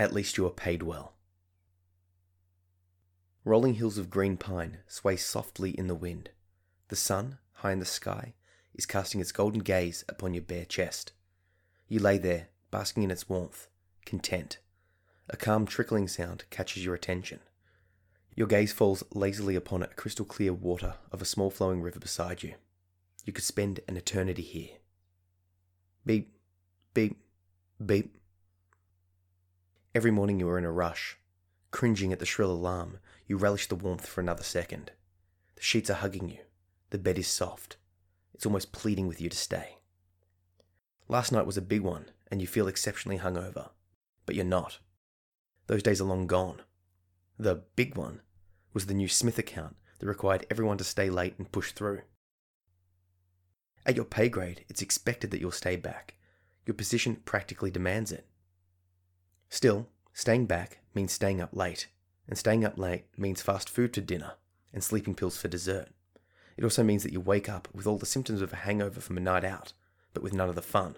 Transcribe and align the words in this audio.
At 0.00 0.14
least 0.14 0.38
you 0.38 0.46
are 0.46 0.50
paid 0.50 0.82
well. 0.82 1.12
Rolling 3.44 3.74
hills 3.74 3.98
of 3.98 4.08
green 4.08 4.38
pine 4.38 4.78
sway 4.86 5.16
softly 5.16 5.72
in 5.72 5.88
the 5.88 5.94
wind. 5.94 6.30
The 6.88 6.96
sun, 6.96 7.36
high 7.56 7.72
in 7.72 7.80
the 7.80 7.84
sky, 7.84 8.32
is 8.72 8.86
casting 8.86 9.20
its 9.20 9.30
golden 9.30 9.60
gaze 9.60 10.02
upon 10.08 10.32
your 10.32 10.42
bare 10.42 10.64
chest. 10.64 11.12
You 11.86 12.00
lay 12.00 12.16
there, 12.16 12.48
basking 12.70 13.02
in 13.02 13.10
its 13.10 13.28
warmth, 13.28 13.68
content. 14.06 14.56
A 15.28 15.36
calm 15.36 15.66
trickling 15.66 16.08
sound 16.08 16.44
catches 16.48 16.82
your 16.82 16.94
attention. 16.94 17.40
Your 18.34 18.46
gaze 18.46 18.72
falls 18.72 19.04
lazily 19.12 19.54
upon 19.54 19.82
a 19.82 19.88
crystal 19.88 20.24
clear 20.24 20.54
water 20.54 20.94
of 21.12 21.20
a 21.20 21.26
small 21.26 21.50
flowing 21.50 21.82
river 21.82 22.00
beside 22.00 22.42
you. 22.42 22.54
You 23.26 23.34
could 23.34 23.44
spend 23.44 23.80
an 23.86 23.98
eternity 23.98 24.40
here. 24.40 24.78
Beep, 26.06 26.32
beep, 26.94 27.18
beep. 27.84 28.16
Every 29.92 30.12
morning 30.12 30.38
you 30.38 30.48
are 30.48 30.58
in 30.58 30.64
a 30.64 30.70
rush. 30.70 31.18
Cringing 31.72 32.12
at 32.12 32.20
the 32.20 32.26
shrill 32.26 32.52
alarm, 32.52 32.98
you 33.26 33.36
relish 33.36 33.66
the 33.66 33.74
warmth 33.74 34.06
for 34.06 34.20
another 34.20 34.44
second. 34.44 34.92
The 35.56 35.62
sheets 35.62 35.90
are 35.90 35.94
hugging 35.94 36.28
you. 36.28 36.38
The 36.90 36.98
bed 36.98 37.18
is 37.18 37.26
soft. 37.26 37.76
It's 38.32 38.46
almost 38.46 38.70
pleading 38.70 39.08
with 39.08 39.20
you 39.20 39.28
to 39.28 39.36
stay. 39.36 39.78
Last 41.08 41.32
night 41.32 41.44
was 41.44 41.56
a 41.56 41.62
big 41.62 41.80
one, 41.80 42.06
and 42.30 42.40
you 42.40 42.46
feel 42.46 42.68
exceptionally 42.68 43.18
hungover. 43.18 43.70
But 44.26 44.36
you're 44.36 44.44
not. 44.44 44.78
Those 45.66 45.82
days 45.82 46.00
are 46.00 46.04
long 46.04 46.28
gone. 46.28 46.62
The 47.36 47.64
big 47.74 47.96
one 47.96 48.20
was 48.72 48.86
the 48.86 48.94
new 48.94 49.08
Smith 49.08 49.38
account 49.40 49.74
that 49.98 50.06
required 50.06 50.46
everyone 50.50 50.78
to 50.78 50.84
stay 50.84 51.10
late 51.10 51.34
and 51.36 51.50
push 51.50 51.72
through. 51.72 52.02
At 53.84 53.96
your 53.96 54.04
pay 54.04 54.28
grade, 54.28 54.64
it's 54.68 54.82
expected 54.82 55.32
that 55.32 55.40
you'll 55.40 55.50
stay 55.50 55.74
back. 55.74 56.14
Your 56.64 56.74
position 56.74 57.16
practically 57.24 57.72
demands 57.72 58.12
it. 58.12 58.26
Still, 59.50 59.88
staying 60.14 60.46
back 60.46 60.78
means 60.94 61.12
staying 61.12 61.40
up 61.40 61.54
late, 61.54 61.88
and 62.28 62.38
staying 62.38 62.64
up 62.64 62.78
late 62.78 63.06
means 63.18 63.42
fast 63.42 63.68
food 63.68 63.92
for 63.92 64.00
dinner 64.00 64.34
and 64.72 64.82
sleeping 64.82 65.16
pills 65.16 65.36
for 65.36 65.48
dessert. 65.48 65.88
It 66.56 66.62
also 66.62 66.84
means 66.84 67.02
that 67.02 67.12
you 67.12 67.20
wake 67.20 67.48
up 67.48 67.68
with 67.74 67.86
all 67.86 67.98
the 67.98 68.06
symptoms 68.06 68.40
of 68.40 68.52
a 68.52 68.56
hangover 68.56 69.00
from 69.00 69.16
a 69.16 69.20
night 69.20 69.44
out, 69.44 69.72
but 70.14 70.22
with 70.22 70.32
none 70.32 70.48
of 70.48 70.54
the 70.54 70.62
fun. 70.62 70.96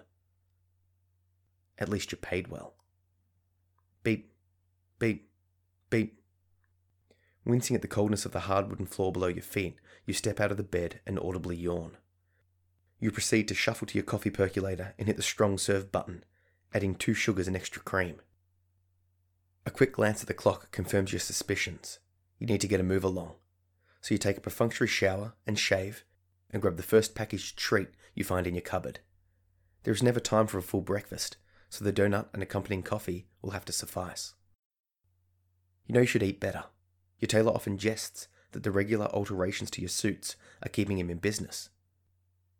At 1.79 1.89
least 1.89 2.11
you're 2.11 2.19
paid 2.19 2.49
well. 2.49 2.75
Beep, 4.03 4.31
beep, 4.99 5.29
beep. 5.89 6.19
Wincing 7.45 7.75
at 7.75 7.81
the 7.81 7.87
coldness 7.87 8.25
of 8.25 8.33
the 8.33 8.41
hard 8.41 8.69
wooden 8.69 8.85
floor 8.85 9.11
below 9.11 9.27
your 9.27 9.41
feet, 9.41 9.77
you 10.05 10.13
step 10.13 10.39
out 10.39 10.51
of 10.51 10.57
the 10.57 10.63
bed 10.63 10.99
and 11.07 11.17
audibly 11.19 11.55
yawn. 11.55 11.97
You 12.99 13.09
proceed 13.11 13.47
to 13.47 13.55
shuffle 13.55 13.87
to 13.87 13.95
your 13.95 14.03
coffee 14.03 14.29
percolator 14.29 14.93
and 14.99 15.07
hit 15.07 15.17
the 15.17 15.23
strong 15.23 15.57
serve 15.57 15.91
button, 15.91 16.23
adding 16.73 16.93
two 16.93 17.15
sugars 17.15 17.47
and 17.47 17.55
extra 17.55 17.81
cream. 17.81 18.21
A 19.65 19.71
quick 19.71 19.93
glance 19.93 20.21
at 20.21 20.27
the 20.27 20.33
clock 20.33 20.71
confirms 20.71 21.13
your 21.13 21.21
suspicions. 21.21 21.99
You 22.37 22.47
need 22.47 22.61
to 22.61 22.67
get 22.67 22.81
a 22.81 22.83
move 22.83 23.03
along. 23.03 23.35
So 24.01 24.13
you 24.13 24.17
take 24.17 24.37
a 24.37 24.41
perfunctory 24.41 24.87
shower 24.87 25.33
and 25.47 25.57
shave 25.57 26.03
and 26.51 26.61
grab 26.61 26.75
the 26.75 26.83
first 26.83 27.15
packaged 27.15 27.57
treat 27.57 27.87
you 28.13 28.25
find 28.25 28.45
in 28.45 28.55
your 28.55 28.61
cupboard. 28.61 28.99
There 29.83 29.93
is 29.93 30.03
never 30.03 30.19
time 30.19 30.47
for 30.47 30.57
a 30.57 30.61
full 30.61 30.81
breakfast, 30.81 31.37
so 31.69 31.83
the 31.83 31.93
donut 31.93 32.27
and 32.33 32.43
accompanying 32.43 32.83
coffee 32.83 33.27
will 33.41 33.51
have 33.51 33.65
to 33.65 33.71
suffice. 33.71 34.33
You 35.87 35.95
know 35.95 36.01
you 36.01 36.07
should 36.07 36.23
eat 36.23 36.39
better. 36.39 36.65
Your 37.19 37.27
tailor 37.27 37.53
often 37.53 37.77
jests 37.77 38.27
that 38.51 38.63
the 38.63 38.71
regular 38.71 39.05
alterations 39.07 39.71
to 39.71 39.81
your 39.81 39.89
suits 39.89 40.35
are 40.61 40.69
keeping 40.69 40.97
him 40.97 41.09
in 41.09 41.17
business. 41.17 41.69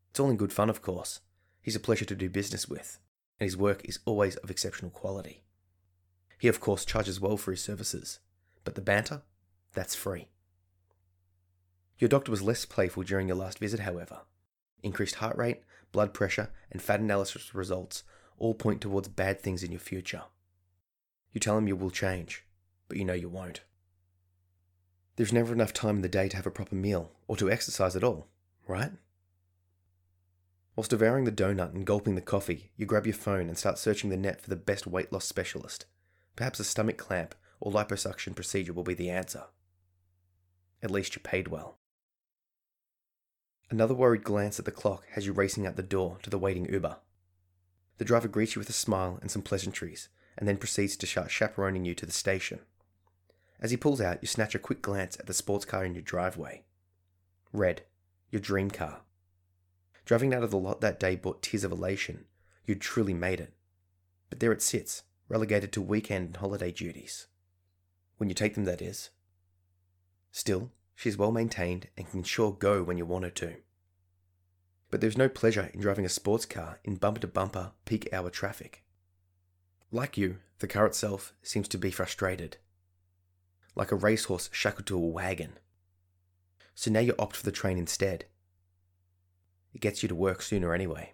It's 0.09 0.19
all 0.19 0.29
in 0.29 0.37
good 0.37 0.53
fun, 0.53 0.69
of 0.69 0.81
course. 0.81 1.19
He's 1.61 1.75
a 1.75 1.81
pleasure 1.81 2.05
to 2.05 2.15
do 2.15 2.29
business 2.29 2.67
with, 2.67 2.99
and 3.39 3.45
his 3.45 3.57
work 3.57 3.81
is 3.83 3.99
always 4.05 4.37
of 4.37 4.49
exceptional 4.49 4.91
quality. 4.91 5.42
He, 6.37 6.47
of 6.47 6.59
course, 6.59 6.85
charges 6.85 7.19
well 7.19 7.37
for 7.37 7.51
his 7.51 7.61
services, 7.61 8.19
but 8.63 8.75
the 8.75 8.81
banter, 8.81 9.21
that's 9.73 9.95
free. 9.95 10.27
Your 11.99 12.09
doctor 12.09 12.31
was 12.31 12.41
less 12.41 12.65
playful 12.65 13.03
during 13.03 13.27
your 13.27 13.37
last 13.37 13.59
visit, 13.59 13.81
however. 13.81 14.21
Increased 14.81 15.15
heart 15.15 15.37
rate, 15.37 15.61
blood 15.91 16.13
pressure, 16.13 16.51
and 16.71 16.81
fat 16.81 16.99
analysis 16.99 17.55
results 17.55 18.03
all 18.37 18.53
point 18.53 18.81
towards 18.81 19.07
bad 19.07 19.39
things 19.39 19.63
in 19.63 19.71
your 19.71 19.79
future. 19.79 20.23
You 21.31 21.39
tell 21.39 21.57
him 21.57 21.67
you 21.67 21.75
will 21.75 21.91
change, 21.91 22.45
but 22.87 22.97
you 22.97 23.05
know 23.05 23.13
you 23.13 23.29
won't. 23.29 23.61
There's 25.15 25.31
never 25.31 25.53
enough 25.53 25.73
time 25.73 25.97
in 25.97 26.01
the 26.01 26.09
day 26.09 26.27
to 26.29 26.35
have 26.35 26.47
a 26.47 26.51
proper 26.51 26.75
meal 26.75 27.11
or 27.27 27.37
to 27.37 27.49
exercise 27.49 27.95
at 27.95 28.03
all, 28.03 28.27
right? 28.67 28.91
Whilst 30.75 30.89
devouring 30.89 31.25
the 31.25 31.31
donut 31.31 31.73
and 31.73 31.85
gulping 31.85 32.15
the 32.15 32.21
coffee, 32.21 32.71
you 32.75 32.85
grab 32.87 33.05
your 33.05 33.13
phone 33.13 33.47
and 33.47 33.57
start 33.57 33.77
searching 33.77 34.09
the 34.09 34.17
net 34.17 34.41
for 34.41 34.49
the 34.49 34.55
best 34.55 34.87
weight 34.87 35.13
loss 35.13 35.25
specialist. 35.25 35.85
Perhaps 36.35 36.59
a 36.59 36.63
stomach 36.63 36.97
clamp 36.97 37.35
or 37.59 37.71
liposuction 37.71 38.35
procedure 38.35 38.73
will 38.73 38.83
be 38.83 38.93
the 38.93 39.09
answer. 39.09 39.43
At 40.81 40.91
least 40.91 41.15
you're 41.15 41.23
paid 41.23 41.47
well. 41.47 41.77
Another 43.69 43.93
worried 43.93 44.23
glance 44.23 44.59
at 44.59 44.65
the 44.65 44.71
clock 44.71 45.05
has 45.11 45.25
you 45.25 45.33
racing 45.33 45.65
out 45.65 45.75
the 45.75 45.83
door 45.83 46.17
to 46.23 46.29
the 46.29 46.37
waiting 46.37 46.71
Uber. 46.71 46.97
The 47.97 48.05
driver 48.05 48.27
greets 48.27 48.55
you 48.55 48.59
with 48.59 48.69
a 48.69 48.73
smile 48.73 49.17
and 49.21 49.31
some 49.31 49.41
pleasantries, 49.41 50.09
and 50.37 50.47
then 50.47 50.57
proceeds 50.57 50.97
to 50.97 51.07
start 51.07 51.31
chaperoning 51.31 51.85
you 51.85 51.95
to 51.95 52.05
the 52.05 52.11
station. 52.11 52.59
As 53.59 53.71
he 53.71 53.77
pulls 53.77 54.01
out, 54.01 54.17
you 54.21 54.27
snatch 54.27 54.55
a 54.55 54.59
quick 54.59 54.81
glance 54.81 55.17
at 55.19 55.25
the 55.25 55.33
sports 55.33 55.63
car 55.63 55.85
in 55.85 55.93
your 55.93 56.01
driveway. 56.01 56.63
Red, 57.53 57.83
your 58.29 58.41
dream 58.41 58.69
car. 58.69 59.01
Driving 60.05 60.33
out 60.33 60.43
of 60.43 60.51
the 60.51 60.57
lot 60.57 60.81
that 60.81 60.99
day 60.99 61.15
brought 61.15 61.41
tears 61.41 61.63
of 61.63 61.71
elation. 61.71 62.25
You'd 62.65 62.81
truly 62.81 63.13
made 63.13 63.39
it. 63.39 63.53
But 64.29 64.39
there 64.39 64.51
it 64.51 64.61
sits, 64.61 65.03
relegated 65.33 65.71
to 65.71 65.81
weekend 65.81 66.27
and 66.27 66.37
holiday 66.37 66.71
duties. 66.71 67.25
When 68.17 68.29
you 68.29 68.35
take 68.35 68.53
them, 68.53 68.65
that 68.65 68.83
is. 68.83 69.09
Still, 70.31 70.69
she's 70.93 71.17
well 71.17 71.31
maintained 71.31 71.87
and 71.97 72.07
can 72.07 72.21
sure 72.21 72.51
go 72.51 72.83
when 72.83 72.99
you 72.99 73.05
want 73.07 73.23
her 73.23 73.31
to. 73.31 73.55
But 74.91 75.01
there's 75.01 75.17
no 75.17 75.27
pleasure 75.27 75.71
in 75.73 75.79
driving 75.79 76.05
a 76.05 76.09
sports 76.09 76.45
car 76.45 76.79
in 76.83 76.97
bumper 76.97 77.21
to 77.21 77.27
bumper 77.27 77.71
peak 77.83 78.07
hour 78.13 78.29
traffic. 78.29 78.83
Like 79.91 80.19
you, 80.19 80.37
the 80.59 80.67
car 80.67 80.85
itself 80.85 81.33
seems 81.41 81.67
to 81.69 81.79
be 81.79 81.89
frustrated. 81.89 82.57
Like 83.73 83.91
a 83.91 83.95
racehorse 83.95 84.51
shackled 84.53 84.85
to 84.85 84.97
a 84.97 84.99
wagon. 84.99 85.53
So 86.75 86.91
now 86.91 86.99
you 86.99 87.15
opt 87.17 87.37
for 87.37 87.43
the 87.43 87.51
train 87.51 87.79
instead. 87.79 88.25
It 89.73 89.81
gets 89.81 90.03
you 90.03 90.09
to 90.09 90.15
work 90.15 90.43
sooner 90.43 90.75
anyway. 90.75 91.13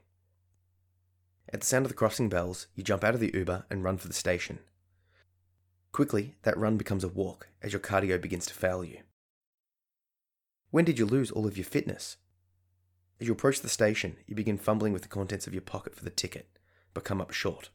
At 1.52 1.62
the 1.62 1.66
sound 1.66 1.86
of 1.86 1.90
the 1.90 1.98
crossing 1.98 2.30
bells, 2.30 2.68
you 2.76 2.84
jump 2.84 3.04
out 3.04 3.16
of 3.16 3.20
the 3.20 3.32
Uber 3.34 3.66
and 3.70 3.84
run 3.84 3.98
for 3.98 4.08
the 4.08 4.14
station. 4.14 4.60
Quickly, 5.92 6.36
that 6.44 6.58
run 6.58 6.78
becomes 6.78 7.04
a 7.04 7.08
walk 7.08 7.48
as 7.64 7.74
your 7.74 7.80
cardio 7.80 8.22
begins 8.22 8.46
to 8.46 8.54
fail 8.54 8.84
you. 8.84 9.00
When 10.70 10.86
did 10.86 11.00
you 11.00 11.08
lose 11.08 11.32
all 11.32 11.48
of 11.48 11.58
your 11.58 11.66
fitness? 11.66 12.18
As 13.20 13.26
you 13.26 13.34
approach 13.34 13.62
the 13.62 13.70
station, 13.70 14.18
you 14.28 14.36
begin 14.36 14.60
fumbling 14.60 14.94
with 14.94 15.02
the 15.02 15.08
contents 15.08 15.48
of 15.48 15.54
your 15.54 15.62
pocket 15.62 15.96
for 15.96 16.04
the 16.04 16.12
ticket, 16.12 16.48
but 16.94 17.04
come 17.04 17.20
up 17.20 17.32
short. 17.32 17.70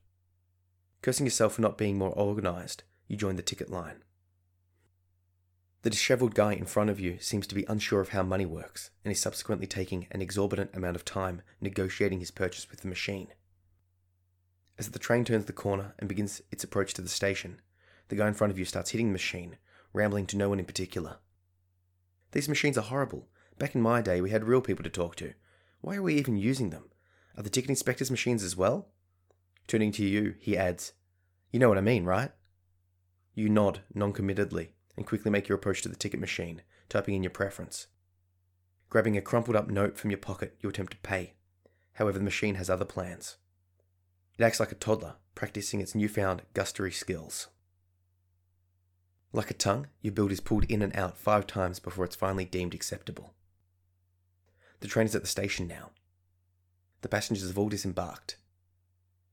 Cursing 1.03 1.27
yourself 1.27 1.55
for 1.55 1.63
not 1.63 1.77
being 1.77 1.99
more 1.99 2.17
organised, 2.17 2.85
you 3.09 3.17
join 3.17 3.35
the 3.35 3.43
ticket 3.43 3.71
line. 3.71 4.05
The 5.83 5.91
dishevelled 5.91 6.35
guy 6.35 6.55
in 6.55 6.65
front 6.65 6.89
of 6.89 6.99
you 6.99 7.19
seems 7.21 7.47
to 7.49 7.55
be 7.55 7.67
unsure 7.69 8.01
of 8.01 8.11
how 8.11 8.23
money 8.23 8.47
works, 8.47 8.91
and 9.05 9.13
is 9.13 9.21
subsequently 9.21 9.67
taking 9.67 10.07
an 10.13 10.23
exorbitant 10.23 10.71
amount 10.73 10.97
of 10.97 11.05
time 11.05 11.43
negotiating 11.61 12.21
his 12.21 12.31
purchase 12.31 12.71
with 12.71 12.81
the 12.81 12.89
machine. 12.89 13.29
As 14.79 14.89
the 14.89 14.99
train 14.99 15.25
turns 15.25 15.45
the 15.45 15.53
corner 15.53 15.95
and 15.99 16.09
begins 16.09 16.43
its 16.51 16.65
approach 16.65 16.95
to 16.95 17.03
the 17.03 17.09
station, 17.09 17.61
the 18.09 18.17
guy 18.17 18.27
in 18.27 18.35
front 18.35 18.51
of 18.51 18.59
you 18.59 18.65
starts 18.65 18.91
hitting 18.91 19.09
the 19.09 19.13
machine, 19.13 19.57
rambling 19.93 20.27
to 20.27 20.37
no 20.37 20.49
one 20.49 20.59
in 20.59 20.65
particular. 20.65 21.19
These 22.33 22.49
machines 22.49 22.77
are 22.77 22.83
horrible. 22.83 23.29
Back 23.59 23.77
in 23.77 23.81
my 23.81 24.03
day, 24.03 24.21
we 24.21 24.31
had 24.31 24.45
real 24.45 24.61
people 24.61 24.83
to 24.83 24.91
talk 24.91 25.15
to. 25.17 25.35
Why 25.81 25.97
are 25.97 26.03
we 26.03 26.15
even 26.15 26.37
using 26.37 26.71
them? 26.71 26.91
Are 27.37 27.43
the 27.43 27.51
ticket 27.51 27.71
inspectors 27.71 28.11
machines 28.11 28.43
as 28.43 28.57
well? 28.57 28.89
Turning 29.69 29.93
to 29.93 30.05
you, 30.05 30.35
he 30.41 30.57
adds, 30.57 30.93
You 31.53 31.61
know 31.61 31.69
what 31.69 31.79
I 31.79 31.83
mean, 31.83 32.05
right? 32.05 32.33
You 33.35 33.49
nod 33.49 33.81
noncommittedly 33.95 34.73
and 34.97 35.07
quickly 35.07 35.31
make 35.31 35.49
your 35.49 35.57
approach 35.57 35.83
to 35.83 35.89
the 35.89 35.97
ticket 35.97 36.21
machine, 36.21 36.63
typing 36.89 37.15
in 37.15 37.23
your 37.23 37.31
preference. 37.31 37.87
Grabbing 38.91 39.17
a 39.17 39.21
crumpled 39.21 39.57
up 39.57 39.69
note 39.69 39.97
from 39.97 40.11
your 40.11 40.19
pocket, 40.19 40.57
you 40.61 40.69
attempt 40.69 40.93
to 40.93 40.99
pay. 40.99 41.35
However, 41.95 42.19
the 42.19 42.25
machine 42.25 42.57
has 42.57 42.69
other 42.69 42.85
plans. 42.85 43.37
It 44.37 44.45
acts 44.45 44.59
like 44.61 44.73
a 44.73 44.77
toddler, 44.77 45.15
practicing 45.35 45.81
its 45.81 45.95
newfound 45.95 46.43
gustery 46.55 46.93
skills. 46.93 47.49
Like 49.33 49.51
a 49.51 49.55
tongue, 49.55 49.89
your 50.01 50.13
build 50.13 50.33
is 50.33 50.41
pulled 50.41 50.65
in 50.65 50.83
and 50.83 50.95
out 50.97 51.19
five 51.19 51.47
times 51.47 51.79
before 51.81 52.05
it's 52.05 52.17
finally 52.17 52.45
deemed 52.45 52.75
acceptable. 52.75 53.35
The 54.81 54.89
train 54.89 55.07
is 55.07 55.15
at 55.15 55.23
the 55.23 55.29
station 55.29 55.67
now. 55.67 55.91
The 57.03 57.09
passengers 57.09 57.47
have 57.47 57.59
all 57.59 57.69
disembarked. 57.69 58.37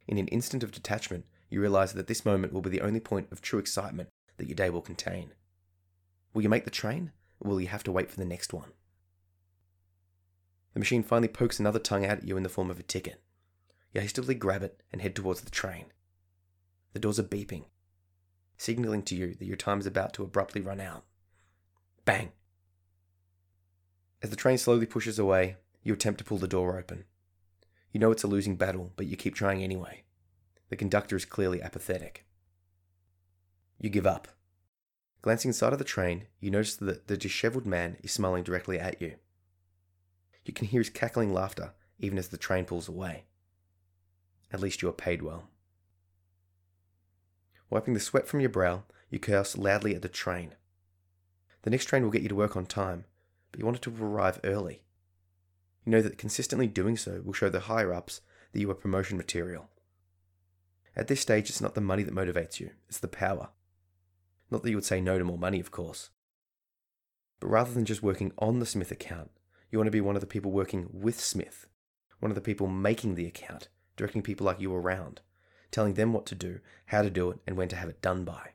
In 0.08 0.18
an 0.18 0.28
instant 0.28 0.64
of 0.64 0.72
detachment, 0.72 1.26
you 1.50 1.62
realize 1.62 1.94
that 1.94 2.08
this 2.08 2.26
moment 2.26 2.54
will 2.54 2.62
be 2.62 2.70
the 2.70 2.82
only 2.82 3.00
point 3.00 3.28
of 3.32 3.42
true 3.42 3.60
excitement 3.60 4.10
that 4.38 4.48
your 4.48 4.56
day 4.56 4.70
will 4.70 4.82
contain. 4.82 5.34
Will 6.34 6.42
you 6.42 6.50
make 6.50 6.64
the 6.66 6.72
train, 6.72 7.12
or 7.40 7.50
will 7.50 7.62
you 7.62 7.68
have 7.68 7.84
to 7.84 7.92
wait 7.92 8.10
for 8.10 8.18
the 8.18 8.26
next 8.26 8.54
one? 8.54 8.72
The 10.74 10.80
machine 10.80 11.04
finally 11.04 11.28
pokes 11.28 11.60
another 11.60 11.80
tongue 11.80 12.06
out 12.06 12.20
at 12.20 12.28
you 12.28 12.38
in 12.38 12.44
the 12.44 12.50
form 12.50 12.72
of 12.72 12.80
a 12.80 12.84
ticket. 12.84 13.22
You 13.94 14.02
hastily 14.02 14.36
grab 14.36 14.64
it 14.64 14.82
and 14.92 15.02
head 15.02 15.16
towards 15.16 15.42
the 15.42 15.52
train. 15.52 15.86
The 16.94 17.00
doors 17.00 17.20
are 17.20 17.24
beeping. 17.24 17.66
signaling 18.58 19.02
to 19.02 19.16
you 19.16 19.34
that 19.34 19.46
your 19.46 19.58
time 19.58 19.80
is 19.80 19.88
about 19.88 20.14
to 20.14 20.24
abruptly 20.24 20.62
run 20.62 20.80
out. 20.80 21.04
Bang! 22.06 22.32
As 24.22 24.30
the 24.30 24.36
train 24.36 24.60
slowly 24.60 24.86
pushes 24.86 25.18
away, 25.18 25.58
you 25.84 25.94
attempt 25.94 26.20
to 26.20 26.24
pull 26.24 26.38
the 26.38 26.48
door 26.48 26.78
open. 26.78 27.06
You 27.92 28.00
know 28.00 28.12
it's 28.12 28.24
a 28.24 28.28
losing 28.28 28.56
battle, 28.56 28.92
but 28.96 29.08
you 29.08 29.18
keep 29.18 29.34
trying 29.34 29.64
anyway. 29.64 30.04
The 30.70 30.76
conductor 30.76 31.16
is 31.16 31.26
clearly 31.26 31.62
apathetic. 31.62 32.26
You 33.80 33.90
give 33.90 34.06
up. 34.06 34.28
Glancing 35.24 35.50
inside 35.50 35.74
of 35.74 35.80
the 35.80 35.86
train, 35.86 36.28
you 36.40 36.52
notice 36.52 36.76
that 36.76 37.08
the 37.08 37.18
disheveled 37.18 37.66
man 37.66 37.98
is 38.04 38.12
smiling 38.12 38.44
directly 38.44 38.80
at 38.80 39.02
you. 39.02 39.16
You 40.46 40.54
can 40.54 40.68
hear 40.68 40.82
his 40.82 40.90
cackling 40.90 41.34
laughter 41.34 41.74
even 41.98 42.18
as 42.18 42.28
the 42.30 42.38
train 42.38 42.66
pulls 42.66 42.88
away. 42.88 43.26
At 44.52 44.60
least 44.60 44.82
you 44.82 44.90
are 44.90 44.94
paid 44.94 45.22
well. 45.22 45.50
Wiping 47.70 47.94
the 47.94 48.00
sweat 48.00 48.28
from 48.28 48.42
your 48.42 48.50
brow, 48.50 48.84
you 49.10 49.18
curse 49.18 49.58
loudly 49.58 49.96
at 49.96 50.02
the 50.02 50.10
train. 50.10 50.56
The 51.62 51.70
next 51.70 51.86
train 51.86 52.04
will 52.04 52.12
get 52.12 52.22
you 52.22 52.30
to 52.30 52.36
work 52.36 52.58
on 52.58 52.66
time, 52.66 53.06
but 53.52 53.60
you 53.60 53.66
want 53.66 53.78
it 53.78 53.84
to 53.84 53.96
arrive 54.04 54.40
early. 54.44 54.82
You 55.86 55.92
know 55.92 56.02
that 56.02 56.18
consistently 56.18 56.68
doing 56.68 56.98
so 56.98 57.22
will 57.24 57.34
show 57.34 57.50
the 57.50 57.62
higher 57.62 57.94
ups 57.94 58.22
that 58.52 58.60
you 58.60 58.70
are 58.70 58.76
promotion 58.76 59.18
material. 59.18 59.70
At 60.96 61.08
this 61.08 61.22
stage, 61.22 61.50
it's 61.50 61.62
not 61.62 61.74
the 61.74 61.82
money 61.82 62.04
that 62.04 62.14
motivates 62.14 62.60
you, 62.60 62.72
it's 62.90 63.00
the 63.00 63.08
power. 63.08 63.50
Not 64.50 64.64
that 64.64 64.70
you 64.70 64.76
would 64.76 64.86
say 64.86 65.00
no 65.00 65.18
to 65.18 65.24
more 65.24 65.38
money, 65.38 65.60
of 65.60 65.72
course. 65.72 66.10
But 67.40 67.48
rather 67.48 67.72
than 67.72 67.86
just 67.86 68.04
working 68.04 68.34
on 68.38 68.60
the 68.60 68.66
Smith 68.66 68.92
account, 68.92 69.32
you 69.72 69.80
want 69.80 69.88
to 69.88 69.92
be 69.92 70.02
one 70.02 70.16
of 70.16 70.22
the 70.22 70.28
people 70.28 70.52
working 70.52 70.90
with 70.92 71.20
Smith, 71.20 71.68
one 72.20 72.30
of 72.30 72.36
the 72.36 72.42
people 72.42 72.68
making 72.68 73.16
the 73.16 73.26
account, 73.26 73.70
directing 74.02 74.24
people 74.24 74.48
like 74.48 74.60
you 74.60 74.74
around, 74.74 75.22
telling 75.70 75.94
them 75.94 76.12
what 76.12 76.26
to 76.26 76.34
do, 76.34 76.60
how 76.88 77.04
to 77.04 77.10
do 77.12 77.30
it, 77.30 77.38
and 77.46 77.56
when 77.56 77.68
to 77.68 77.76
have 77.76 77.88
it 77.88 78.02
done 78.02 78.26
by. 78.26 78.50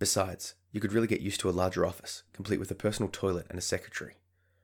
Besides, 0.00 0.56
you 0.72 0.80
could 0.80 0.92
really 0.92 1.06
get 1.06 1.20
used 1.20 1.38
to 1.38 1.48
a 1.48 1.50
larger 1.50 1.86
office, 1.86 2.24
complete 2.32 2.58
with 2.58 2.68
a 2.72 2.74
personal 2.74 3.08
toilet 3.08 3.46
and 3.48 3.56
a 3.60 3.62
secretary. 3.62 4.16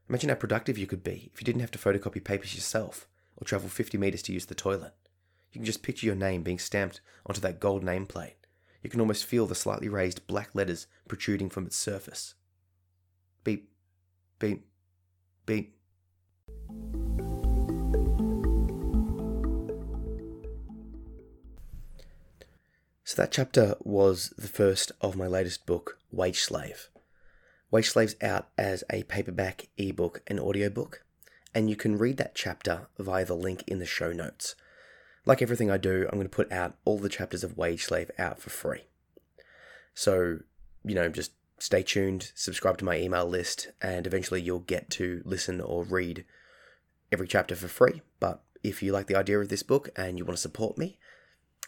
Imagine 0.09 0.31
how 0.31 0.35
productive 0.35 0.77
you 0.77 0.89
could 0.89 1.05
be 1.05 1.31
if 1.33 1.41
you 1.41 1.45
didn't 1.45 1.61
have 1.61 1.71
to 1.71 1.79
photocopy 1.79 2.25
papers 2.25 2.57
yourself 2.57 3.07
or 3.37 3.45
travel 3.45 3.69
50 3.69 3.97
metres 3.97 4.23
to 4.23 4.33
use 4.33 4.47
the 4.47 4.57
toilet. 4.57 4.95
You 5.53 5.61
can 5.61 5.65
just 5.65 5.85
picture 5.85 6.07
your 6.07 6.17
name 6.17 6.43
being 6.43 6.59
stamped 6.59 7.01
onto 7.25 7.41
that 7.43 7.61
gold 7.61 7.85
nameplate. 7.85 8.33
You 8.83 8.91
can 8.91 9.01
almost 9.01 9.25
feel 9.25 9.47
the 9.47 9.55
slightly 9.55 9.89
raised 9.89 10.27
black 10.27 10.51
letters 10.53 10.89
protruding 11.07 11.49
from 11.49 11.65
its 11.65 11.77
surface. 11.77 12.35
Beep, 13.45 13.71
beep, 14.41 14.67
beep. 15.47 15.77
So 23.09 23.23
that 23.23 23.33
chapter 23.33 23.75
was 23.81 24.35
the 24.37 24.49
first 24.49 24.93
of 25.01 25.17
my 25.17 25.27
latest 25.27 25.65
book, 25.65 25.99
Wage 26.13 26.41
Slave. 26.41 26.91
Wage 27.71 27.89
Slave's 27.89 28.17
out 28.21 28.49
as 28.59 28.85
a 28.91 29.05
paperback, 29.05 29.69
ebook, 29.79 30.21
and 30.27 30.39
audiobook, 30.39 31.07
and 31.55 31.71
you 31.71 31.75
can 31.75 31.97
read 31.97 32.19
that 32.19 32.35
chapter 32.35 32.89
via 32.99 33.25
the 33.25 33.35
link 33.35 33.65
in 33.67 33.79
the 33.79 33.87
show 33.87 34.13
notes. 34.13 34.57
Like 35.25 35.41
everything 35.41 35.71
I 35.71 35.79
do, 35.79 36.03
I'm 36.03 36.19
going 36.19 36.29
to 36.29 36.37
put 36.37 36.53
out 36.53 36.77
all 36.85 36.99
the 36.99 37.09
chapters 37.09 37.43
of 37.43 37.57
Wage 37.57 37.83
Slave 37.83 38.11
out 38.19 38.43
for 38.43 38.51
free. 38.51 38.85
So, 39.95 40.41
you 40.85 40.95
know, 40.95 41.09
just 41.09 41.33
stay 41.59 41.83
tuned, 41.83 42.33
subscribe 42.35 42.77
to 42.77 42.85
my 42.85 42.99
email 42.99 43.27
list, 43.27 43.69
and 43.81 44.07
eventually 44.07 44.43
you'll 44.43 44.59
get 44.59 44.91
to 44.91 45.23
listen 45.25 45.63
or 45.63 45.83
read 45.83 46.27
every 47.11 47.27
chapter 47.27 47.57
for 47.57 47.69
free. 47.69 48.03
But 48.21 48.43
if 48.63 48.83
you 48.83 48.93
like 48.93 49.07
the 49.07 49.17
idea 49.17 49.41
of 49.41 49.49
this 49.49 49.63
book 49.63 49.89
and 49.97 50.19
you 50.19 50.27
want 50.27 50.37
to 50.37 50.43
support 50.43 50.77
me, 50.77 50.99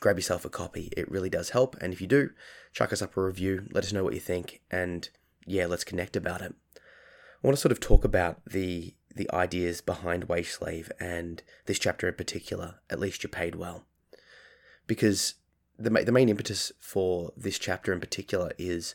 grab 0.00 0.17
yourself 0.17 0.44
a 0.44 0.50
copy. 0.50 0.88
It 0.97 1.11
really 1.11 1.31
does 1.31 1.50
help. 1.50 1.76
And 1.81 1.93
if 1.93 2.00
you 2.00 2.06
do, 2.06 2.31
chuck 2.73 2.93
us 2.93 3.02
up 3.02 3.17
a 3.17 3.23
review. 3.23 3.67
Let 3.73 3.85
us 3.85 3.93
know 3.93 4.02
what 4.02 4.14
you 4.14 4.20
think. 4.20 4.62
And 4.70 5.08
yeah, 5.47 5.67
let's 5.67 5.85
connect 5.85 6.17
about 6.17 6.41
it. 6.41 6.55
I 6.76 7.47
want 7.47 7.56
to 7.56 7.61
sort 7.61 7.73
of 7.73 7.81
talk 7.81 8.05
about 8.05 8.44
the 8.44 8.94
the 9.12 9.31
ideas 9.32 9.81
behind 9.81 10.25
Wage 10.25 10.50
Slave 10.50 10.93
and 11.00 11.43
this 11.67 11.79
chapter 11.79 12.06
in 12.08 12.14
particular. 12.14 12.76
At 12.88 13.00
least 13.00 13.23
you're 13.23 13.31
paid 13.31 13.55
well, 13.55 13.85
because 14.87 15.35
the 15.79 15.91
the 15.91 16.12
main 16.12 16.29
impetus 16.29 16.73
for 16.81 17.32
this 17.37 17.58
chapter 17.58 17.93
in 17.93 18.00
particular 18.00 18.52
is 18.58 18.94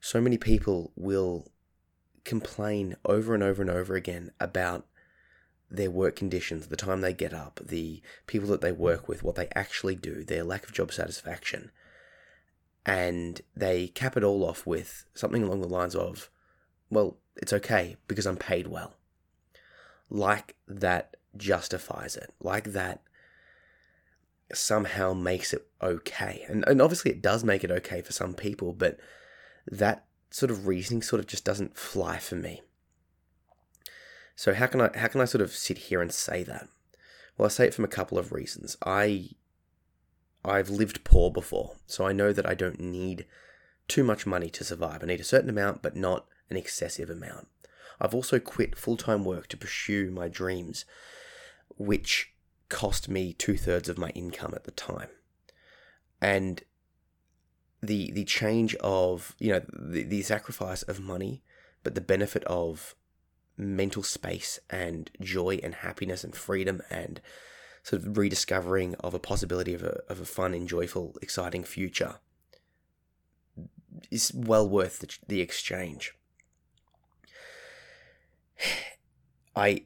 so 0.00 0.20
many 0.20 0.36
people 0.36 0.92
will 0.96 1.52
complain 2.24 2.96
over 3.04 3.34
and 3.34 3.42
over 3.42 3.62
and 3.62 3.70
over 3.70 3.94
again 3.94 4.32
about 4.40 4.86
their 5.72 5.90
work 5.90 6.14
conditions, 6.14 6.66
the 6.66 6.76
time 6.76 7.00
they 7.00 7.14
get 7.14 7.32
up, 7.32 7.60
the 7.64 8.02
people 8.26 8.48
that 8.50 8.60
they 8.60 8.72
work 8.72 9.08
with, 9.08 9.22
what 9.22 9.36
they 9.36 9.48
actually 9.54 9.96
do, 9.96 10.22
their 10.22 10.44
lack 10.44 10.64
of 10.64 10.72
job 10.72 10.92
satisfaction. 10.92 11.70
And 12.84 13.40
they 13.56 13.88
cap 13.88 14.16
it 14.16 14.24
all 14.24 14.44
off 14.44 14.66
with 14.66 15.06
something 15.14 15.42
along 15.42 15.62
the 15.62 15.68
lines 15.68 15.94
of, 15.94 16.30
well, 16.90 17.16
it's 17.36 17.52
okay 17.54 17.96
because 18.06 18.26
I'm 18.26 18.36
paid 18.36 18.66
well. 18.66 18.94
Like 20.10 20.56
that 20.68 21.16
justifies 21.36 22.16
it. 22.16 22.34
Like 22.40 22.72
that 22.72 23.00
somehow 24.52 25.14
makes 25.14 25.54
it 25.54 25.66
okay. 25.80 26.44
And, 26.48 26.64
and 26.66 26.82
obviously 26.82 27.12
it 27.12 27.22
does 27.22 27.44
make 27.44 27.64
it 27.64 27.70
okay 27.70 28.02
for 28.02 28.12
some 28.12 28.34
people, 28.34 28.74
but 28.74 28.98
that 29.66 30.04
sort 30.30 30.50
of 30.50 30.66
reasoning 30.66 31.02
sort 31.02 31.20
of 31.20 31.26
just 31.26 31.44
doesn't 31.44 31.78
fly 31.78 32.18
for 32.18 32.34
me. 32.34 32.60
So 34.36 34.54
how 34.54 34.66
can 34.66 34.80
I 34.80 34.90
how 34.96 35.08
can 35.08 35.20
I 35.20 35.26
sort 35.26 35.42
of 35.42 35.52
sit 35.52 35.78
here 35.78 36.00
and 36.00 36.12
say 36.12 36.42
that? 36.44 36.68
Well, 37.36 37.46
I 37.46 37.48
say 37.48 37.66
it 37.66 37.74
from 37.74 37.84
a 37.84 37.88
couple 37.88 38.18
of 38.18 38.32
reasons. 38.32 38.76
I 38.84 39.30
I've 40.44 40.70
lived 40.70 41.04
poor 41.04 41.30
before, 41.30 41.76
so 41.86 42.06
I 42.06 42.12
know 42.12 42.32
that 42.32 42.46
I 42.46 42.54
don't 42.54 42.80
need 42.80 43.26
too 43.88 44.04
much 44.04 44.26
money 44.26 44.50
to 44.50 44.64
survive. 44.64 45.02
I 45.02 45.06
need 45.06 45.20
a 45.20 45.24
certain 45.24 45.50
amount, 45.50 45.82
but 45.82 45.96
not 45.96 46.26
an 46.50 46.56
excessive 46.56 47.10
amount. 47.10 47.48
I've 48.00 48.14
also 48.14 48.38
quit 48.38 48.76
full 48.76 48.96
time 48.96 49.24
work 49.24 49.48
to 49.48 49.56
pursue 49.56 50.10
my 50.10 50.28
dreams, 50.28 50.84
which 51.76 52.32
cost 52.68 53.08
me 53.08 53.32
two 53.32 53.56
thirds 53.56 53.88
of 53.88 53.98
my 53.98 54.08
income 54.10 54.52
at 54.54 54.64
the 54.64 54.70
time. 54.70 55.10
And 56.20 56.62
the 57.82 58.10
the 58.12 58.24
change 58.24 58.74
of 58.76 59.34
you 59.38 59.52
know 59.52 59.62
the, 59.72 60.02
the 60.04 60.22
sacrifice 60.22 60.82
of 60.82 61.00
money, 61.00 61.42
but 61.82 61.94
the 61.94 62.00
benefit 62.00 62.44
of 62.44 62.94
mental 63.62 64.02
space 64.02 64.58
and 64.70 65.10
joy 65.20 65.58
and 65.62 65.76
happiness 65.76 66.24
and 66.24 66.34
freedom 66.34 66.82
and 66.90 67.20
sort 67.82 68.02
of 68.02 68.16
rediscovering 68.16 68.94
of 68.96 69.14
a 69.14 69.18
possibility 69.18 69.74
of 69.74 69.82
a, 69.82 70.00
of 70.08 70.20
a 70.20 70.24
fun 70.24 70.54
and 70.54 70.68
joyful, 70.68 71.16
exciting 71.20 71.64
future 71.64 72.16
is 74.10 74.32
well 74.34 74.68
worth 74.68 75.00
the, 75.00 75.18
the 75.28 75.40
exchange. 75.40 76.14
I 79.56 79.84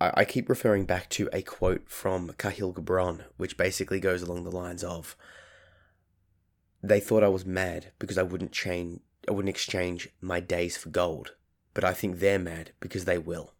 I 0.00 0.24
keep 0.24 0.48
referring 0.48 0.84
back 0.84 1.08
to 1.10 1.28
a 1.32 1.40
quote 1.40 1.88
from 1.88 2.30
Kahlil 2.32 2.74
Gibran, 2.74 3.24
which 3.36 3.56
basically 3.56 4.00
goes 4.00 4.22
along 4.22 4.44
the 4.44 4.50
lines 4.50 4.82
of 4.84 5.16
they 6.82 7.00
thought 7.00 7.22
I 7.22 7.28
was 7.28 7.46
mad 7.46 7.92
because 7.98 8.18
I 8.18 8.22
wouldn't 8.22 8.52
change 8.52 9.00
I 9.28 9.32
wouldn't 9.32 9.48
exchange 9.48 10.08
my 10.20 10.40
days 10.40 10.76
for 10.76 10.90
gold 10.90 11.34
but 11.74 11.84
I 11.84 11.92
think 11.92 12.18
they're 12.18 12.38
mad 12.38 12.70
because 12.80 13.04
they 13.04 13.18
will. 13.18 13.52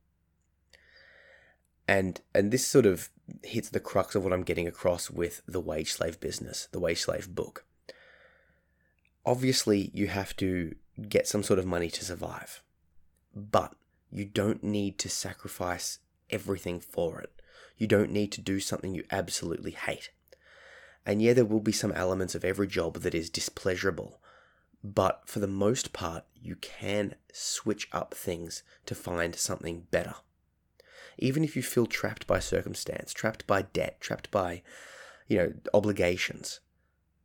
And 1.87 2.21
and 2.35 2.51
this 2.51 2.67
sort 2.67 2.87
of 2.87 3.11
hits 3.43 3.69
the 3.69 3.81
crux 3.81 4.15
of 4.15 4.25
what 4.25 4.33
I'm 4.33 4.43
getting 4.43 4.67
across 4.67 5.11
with 5.11 5.43
the 5.47 5.61
wage 5.61 5.93
slave 5.93 6.19
business, 6.21 6.69
the 6.73 6.81
wage 6.81 7.03
slave 7.03 7.35
book. 7.35 7.67
Obviously, 9.27 9.91
you 9.93 10.07
have 10.07 10.37
to 10.37 10.75
get 11.09 11.27
some 11.27 11.43
sort 11.43 11.59
of 11.59 11.67
money 11.67 11.91
to 11.91 12.05
survive, 12.05 12.63
but 13.35 13.75
you 14.11 14.25
don't 14.25 14.63
need 14.63 14.99
to 14.99 15.09
sacrifice 15.09 15.99
everything 16.31 16.81
for 16.81 17.21
it. 17.21 17.33
You 17.77 17.87
don't 17.87 18.13
need 18.13 18.33
to 18.33 18.41
do 18.41 18.61
something 18.61 18.95
you 18.95 19.05
absolutely 19.11 19.73
hate. 19.73 20.11
And 21.05 21.21
yeah, 21.21 21.33
there 21.33 21.45
will 21.45 21.61
be 21.61 21.73
some 21.73 21.93
elements 21.93 22.35
of 22.35 22.45
every 22.45 22.67
job 22.67 23.01
that 23.01 23.15
is 23.15 23.29
displeasurable, 23.29 24.21
but 24.85 25.23
for 25.25 25.41
the 25.41 25.47
most 25.47 25.95
part, 25.95 26.25
you 26.35 26.57
can 26.57 27.15
switch 27.33 27.89
up 27.91 28.13
things 28.13 28.63
to 28.85 28.95
find 28.95 29.35
something 29.35 29.87
better. 29.91 30.17
Even 31.17 31.43
if 31.43 31.57
you 31.57 31.63
feel 31.63 31.87
trapped 31.87 32.27
by 32.27 32.39
circumstance, 32.39 33.15
trapped 33.15 33.47
by 33.47 33.63
debt, 33.63 33.99
trapped 34.01 34.31
by, 34.31 34.63
you 35.27 35.39
know, 35.39 35.53
obligations, 35.73 36.61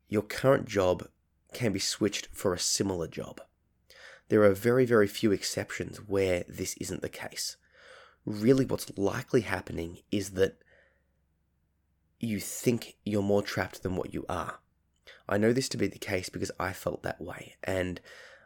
your 0.07 0.21
current 0.21 0.69
job 0.69 1.09
can 1.51 1.73
be 1.73 1.79
switched 1.79 2.29
for 2.31 2.53
a 2.53 2.59
similar 2.59 3.07
job. 3.07 3.41
There 4.29 4.43
are 4.43 4.53
very, 4.53 4.85
very 4.85 5.07
few 5.07 5.33
exceptions 5.33 5.97
where 5.97 6.45
this 6.47 6.75
isn't 6.79 7.01
the 7.01 7.09
case. 7.09 7.57
Really, 8.25 8.63
what's 8.63 8.97
likely 8.97 9.41
happening 9.41 9.99
is 10.11 10.31
that 10.31 10.59
you 12.19 12.39
think 12.39 12.95
you're 13.03 13.21
more 13.21 13.41
trapped 13.41 13.83
than 13.83 13.95
what 13.95 14.13
you 14.13 14.25
are. 14.29 14.59
I 15.29 15.37
know 15.37 15.53
this 15.53 15.69
to 15.69 15.77
be 15.77 15.87
the 15.87 15.99
case 15.99 16.29
because 16.29 16.51
I 16.59 16.73
felt 16.73 17.03
that 17.03 17.21
way, 17.21 17.55
and 17.63 18.01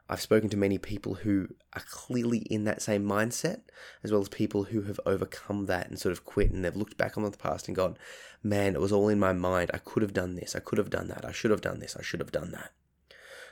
I've 0.09 0.21
spoken 0.21 0.49
to 0.49 0.57
many 0.57 0.77
people 0.77 1.15
who 1.15 1.47
are 1.73 1.83
clearly 1.89 2.39
in 2.39 2.65
that 2.65 2.81
same 2.81 3.03
mindset, 3.05 3.61
as 4.03 4.11
well 4.11 4.21
as 4.21 4.29
people 4.29 4.65
who 4.65 4.81
have 4.83 4.99
overcome 5.05 5.65
that 5.67 5.89
and 5.89 5.97
sort 5.97 6.11
of 6.11 6.25
quit 6.25 6.51
and 6.51 6.63
they've 6.63 6.75
looked 6.75 6.97
back 6.97 7.17
on 7.17 7.23
the 7.23 7.31
past 7.31 7.67
and 7.67 7.75
gone, 7.75 7.97
man, 8.43 8.75
it 8.75 8.81
was 8.81 8.91
all 8.91 9.07
in 9.07 9.17
my 9.17 9.31
mind. 9.31 9.71
I 9.73 9.77
could 9.77 10.03
have 10.03 10.13
done 10.13 10.35
this. 10.35 10.55
I 10.55 10.59
could 10.59 10.77
have 10.77 10.89
done 10.89 11.07
that. 11.07 11.23
I 11.23 11.31
should 11.31 11.51
have 11.51 11.61
done 11.61 11.79
this. 11.79 11.95
I 11.95 12.01
should 12.01 12.19
have 12.19 12.33
done 12.33 12.51
that. 12.51 12.71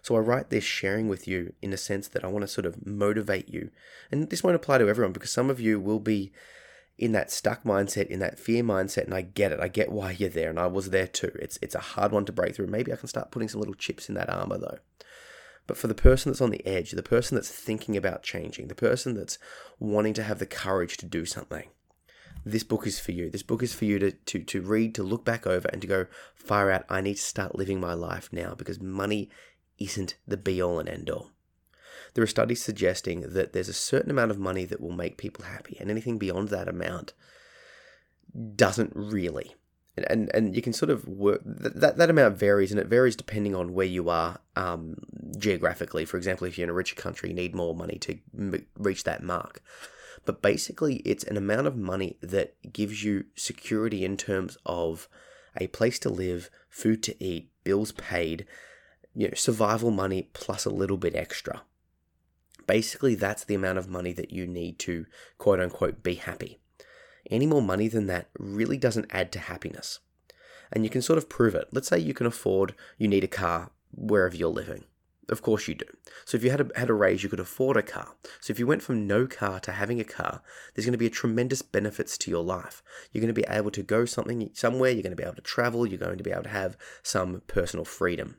So 0.02 0.16
I 0.16 0.20
write 0.20 0.50
this 0.50 0.64
sharing 0.64 1.08
with 1.08 1.28
you 1.28 1.54
in 1.62 1.72
a 1.74 1.78
sense 1.78 2.08
that 2.10 2.24
I 2.24 2.28
want 2.28 2.44
to 2.44 2.48
sort 2.48 2.66
of 2.66 2.86
motivate 2.86 3.50
you. 3.50 3.70
And 4.12 4.30
this 4.30 4.44
won't 4.44 4.56
apply 4.56 4.80
to 4.80 4.90
everyone 4.90 5.14
because 5.14 5.32
some 5.32 5.50
of 5.50 5.60
you 5.60 5.80
will 5.80 6.00
be 6.00 6.34
in 7.02 7.14
that 7.14 7.32
stuck 7.32 7.64
mindset, 7.64 8.08
in 8.08 8.20
that 8.20 8.40
fear 8.40 8.64
mindset, 8.64 9.06
and 9.06 9.14
I 9.14 9.22
get 9.22 9.52
it. 9.52 9.60
I 9.60 9.68
get 9.68 9.92
why 9.92 10.12
you're 10.12 10.30
there, 10.30 10.52
and 10.52 10.60
I 10.60 10.68
was 10.68 10.92
there 10.92 11.08
too. 11.08 11.32
It's 11.40 11.58
it's 11.62 11.76
a 11.76 11.80
hard 11.80 12.12
one 12.12 12.26
to 12.26 12.32
break 12.32 12.56
through. 12.56 12.68
Maybe 12.68 12.94
I 12.94 12.96
can 12.96 13.08
start 13.08 13.32
putting 13.32 13.50
some 13.50 13.60
little 13.60 13.74
chips 13.74 14.08
in 14.08 14.16
that 14.16 14.30
armor 14.30 14.60
though. 14.60 14.78
But 15.66 15.78
for 15.78 15.88
the 15.88 15.96
person 15.96 16.32
that's 16.32 16.42
on 16.42 16.52
the 16.52 16.66
edge, 16.66 16.92
the 16.92 17.04
person 17.04 17.36
that's 17.36 17.50
thinking 17.50 17.98
about 17.98 18.24
changing, 18.24 18.68
the 18.68 18.76
person 18.76 19.16
that's 19.16 19.40
wanting 19.80 20.14
to 20.16 20.24
have 20.24 20.38
the 20.38 20.46
courage 20.46 20.98
to 20.98 21.06
do 21.06 21.26
something, 21.26 21.70
this 22.46 22.64
book 22.64 22.86
is 22.86 23.00
for 23.00 23.12
you. 23.14 23.30
This 23.30 23.44
book 23.44 23.64
is 23.64 23.74
for 23.74 23.86
you 23.86 23.98
to, 24.00 24.12
to, 24.12 24.44
to 24.44 24.62
read, 24.62 24.94
to 24.96 25.04
look 25.04 25.24
back 25.26 25.48
over, 25.48 25.68
and 25.70 25.82
to 25.82 25.88
go, 25.88 26.08
fire 26.36 26.72
out, 26.72 26.86
I 26.90 27.02
need 27.02 27.16
to 27.16 27.22
start 27.22 27.58
living 27.58 27.80
my 27.80 27.94
life 27.94 28.30
now 28.32 28.54
because 28.56 28.82
money 28.82 29.30
isn't 29.80 30.16
the 30.28 30.38
be 30.38 30.62
all 30.62 30.80
and 30.80 30.90
end 30.90 31.10
all. 31.10 31.32
There 32.14 32.24
are 32.24 32.28
studies 32.28 32.62
suggesting 32.62 33.22
that 33.22 33.54
there's 33.54 33.70
a 33.70 33.74
certain 33.74 34.12
amount 34.12 34.32
of 34.32 34.40
money 34.40 34.66
that 34.66 34.82
will 34.82 34.92
make 34.92 35.18
people 35.18 35.46
happy, 35.46 35.78
and 35.80 35.90
anything 35.90 36.18
beyond 36.18 36.50
that 36.50 36.68
amount 36.68 37.14
doesn't 38.56 38.92
really. 38.96 39.56
And, 39.98 40.06
and, 40.10 40.32
and 40.34 40.56
you 40.56 40.62
can 40.62 40.72
sort 40.72 40.90
of 40.90 41.06
work 41.08 41.42
that, 41.44 41.98
that 41.98 42.10
amount 42.10 42.38
varies 42.38 42.72
and 42.72 42.80
it 42.80 42.88
varies 42.88 43.18
depending 43.18 43.54
on 43.54 43.74
where 43.74 43.86
you 43.86 44.10
are 44.10 44.40
um, 44.56 44.96
geographically 45.38 46.06
for 46.06 46.16
example 46.16 46.48
if 46.48 46.58
you're 46.58 46.64
in 46.64 46.70
a 46.70 46.74
richer 46.74 46.96
country 46.96 47.28
you 47.28 47.36
need 47.36 47.54
more 47.54 47.76
money 47.76 47.98
to 48.00 48.18
m- 48.34 48.66
reach 48.78 49.04
that 49.04 49.22
mark 49.22 49.62
but 50.24 50.42
basically 50.42 50.98
it's 50.98 51.26
an 51.26 51.36
amount 51.36 51.68
of 51.68 51.76
money 51.76 52.16
that 52.22 52.56
gives 52.72 53.04
you 53.04 53.26
security 53.36 54.06
in 54.06 54.16
terms 54.16 54.58
of 54.66 55.10
a 55.58 55.68
place 55.68 56.00
to 56.00 56.10
live 56.10 56.50
food 56.70 57.04
to 57.04 57.22
eat 57.22 57.52
bills 57.66 57.92
paid 57.92 58.46
you 59.14 59.28
know, 59.28 59.34
survival 59.36 59.92
money 59.92 60.30
plus 60.34 60.66
a 60.66 60.70
little 60.70 60.98
bit 60.98 61.16
extra. 61.16 61.62
Basically, 62.68 63.16
that's 63.16 63.44
the 63.44 63.56
amount 63.56 63.78
of 63.78 63.90
money 63.90 64.14
that 64.14 64.32
you 64.32 64.48
need 64.48 64.80
to 64.80 65.06
quote 65.38 65.60
unquote 65.60 66.04
be 66.04 66.16
happy. 66.16 66.60
Any 67.30 67.46
more 67.46 67.62
money 67.62 67.88
than 67.88 68.08
that 68.08 68.30
really 68.38 68.78
doesn't 68.78 69.12
add 69.12 69.32
to 69.34 69.40
happiness. 69.40 70.00
And 70.72 70.84
you 70.84 70.90
can 70.90 71.02
sort 71.02 71.18
of 71.18 71.30
prove 71.30 71.56
it. 71.56 71.68
Let's 71.72 71.88
say 71.88 72.00
you 72.00 72.14
can 72.14 72.26
afford, 72.26 72.76
you 72.98 73.08
need 73.08 73.24
a 73.24 73.28
car 73.28 73.72
wherever 73.92 74.36
you're 74.36 74.50
living. 74.50 74.86
Of 75.30 75.42
course 75.42 75.68
you 75.68 75.76
do. 75.76 75.86
So 76.26 76.36
if 76.36 76.44
you 76.44 76.52
had 76.52 76.62
a, 76.62 76.80
had 76.80 76.90
a 76.90 76.94
raise, 76.94 77.24
you 77.24 77.30
could 77.30 77.40
afford 77.40 77.78
a 77.78 77.84
car. 77.84 78.16
So 78.42 78.52
if 78.52 78.60
you 78.60 78.68
went 78.68 78.84
from 78.84 79.08
no 79.08 79.28
car 79.28 79.60
to 79.62 79.72
having 79.72 80.00
a 80.00 80.06
car, 80.06 80.42
there's 80.74 80.86
going 80.86 80.94
to 80.94 80.98
be 80.98 81.06
a 81.06 81.12
tremendous 81.12 81.62
benefits 81.62 82.18
to 82.20 82.32
your 82.32 82.44
life. 82.44 82.84
You're 83.12 83.22
going 83.22 83.34
to 83.34 83.42
be 83.42 83.48
able 83.48 83.72
to 83.72 83.84
go 83.84 84.06
something 84.06 84.50
somewhere. 84.54 84.92
You're 84.92 85.04
going 85.04 85.16
to 85.16 85.22
be 85.22 85.24
able 85.24 85.36
to 85.36 85.42
travel. 85.42 85.86
You're 85.86 86.00
going 86.00 86.18
to 86.18 86.24
be 86.24 86.32
able 86.32 86.44
to 86.44 86.50
have 86.50 86.78
some 87.04 87.42
personal 87.48 87.86
freedom. 87.86 88.38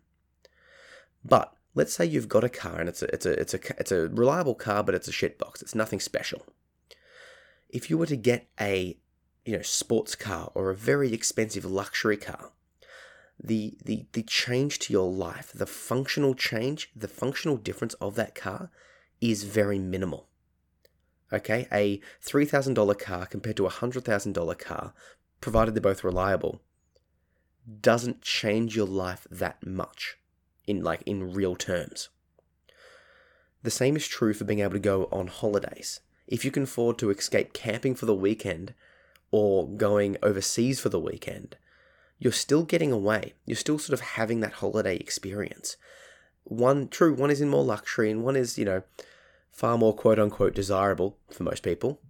But 1.24 1.54
let's 1.74 1.94
say 1.94 2.04
you've 2.04 2.28
got 2.28 2.44
a 2.44 2.48
car 2.48 2.80
and 2.80 2.88
it's 2.88 3.02
a 3.02 3.12
it's 3.14 3.26
a 3.26 3.40
it's 3.40 3.54
a 3.54 3.60
it's 3.78 3.92
a 3.92 4.08
reliable 4.08 4.54
car, 4.54 4.82
but 4.82 4.94
it's 4.94 5.08
a 5.08 5.12
shit 5.12 5.38
box. 5.38 5.62
It's 5.62 5.74
nothing 5.74 6.00
special. 6.00 6.46
If 7.68 7.88
you 7.88 7.96
were 7.96 8.06
to 8.06 8.16
get 8.16 8.48
a 8.60 8.98
you 9.44 9.56
know 9.56 9.62
sports 9.62 10.14
car 10.14 10.50
or 10.54 10.70
a 10.70 10.76
very 10.76 11.12
expensive 11.12 11.64
luxury 11.64 12.16
car, 12.16 12.52
the 13.42 13.76
the 13.84 14.06
the 14.12 14.22
change 14.22 14.78
to 14.80 14.92
your 14.92 15.10
life, 15.10 15.52
the 15.54 15.66
functional 15.66 16.34
change, 16.34 16.90
the 16.94 17.08
functional 17.08 17.56
difference 17.56 17.94
of 17.94 18.14
that 18.16 18.34
car 18.34 18.70
is 19.20 19.44
very 19.44 19.78
minimal. 19.78 20.28
Okay, 21.32 21.66
a 21.72 22.00
three 22.20 22.44
thousand 22.44 22.74
dollar 22.74 22.94
car 22.94 23.26
compared 23.26 23.56
to 23.56 23.66
a 23.66 23.70
hundred 23.70 24.04
thousand 24.04 24.34
dollar 24.34 24.54
car, 24.54 24.92
provided 25.40 25.74
they're 25.74 25.80
both 25.80 26.04
reliable, 26.04 26.60
doesn't 27.80 28.20
change 28.20 28.76
your 28.76 28.86
life 28.86 29.26
that 29.30 29.66
much 29.66 30.18
in 30.66 30.82
like 30.82 31.02
in 31.06 31.32
real 31.32 31.56
terms. 31.56 32.08
The 33.62 33.70
same 33.70 33.96
is 33.96 34.08
true 34.08 34.34
for 34.34 34.44
being 34.44 34.60
able 34.60 34.72
to 34.72 34.78
go 34.78 35.08
on 35.12 35.28
holidays. 35.28 36.00
If 36.26 36.44
you 36.44 36.50
can 36.50 36.64
afford 36.64 36.98
to 36.98 37.10
escape 37.10 37.52
camping 37.52 37.94
for 37.94 38.06
the 38.06 38.14
weekend 38.14 38.74
or 39.30 39.68
going 39.68 40.16
overseas 40.22 40.80
for 40.80 40.88
the 40.88 41.00
weekend, 41.00 41.56
you're 42.18 42.32
still 42.32 42.64
getting 42.64 42.92
away. 42.92 43.34
You're 43.46 43.56
still 43.56 43.78
sort 43.78 43.98
of 43.98 44.06
having 44.16 44.40
that 44.40 44.54
holiday 44.54 44.96
experience. 44.96 45.76
One 46.44 46.88
true, 46.88 47.14
one 47.14 47.30
is 47.30 47.40
in 47.40 47.48
more 47.48 47.64
luxury 47.64 48.10
and 48.10 48.24
one 48.24 48.36
is, 48.36 48.58
you 48.58 48.64
know, 48.64 48.82
far 49.50 49.78
more 49.78 49.94
quote 49.94 50.18
unquote 50.18 50.54
desirable 50.54 51.16
for 51.30 51.42
most 51.44 51.62
people 51.62 52.00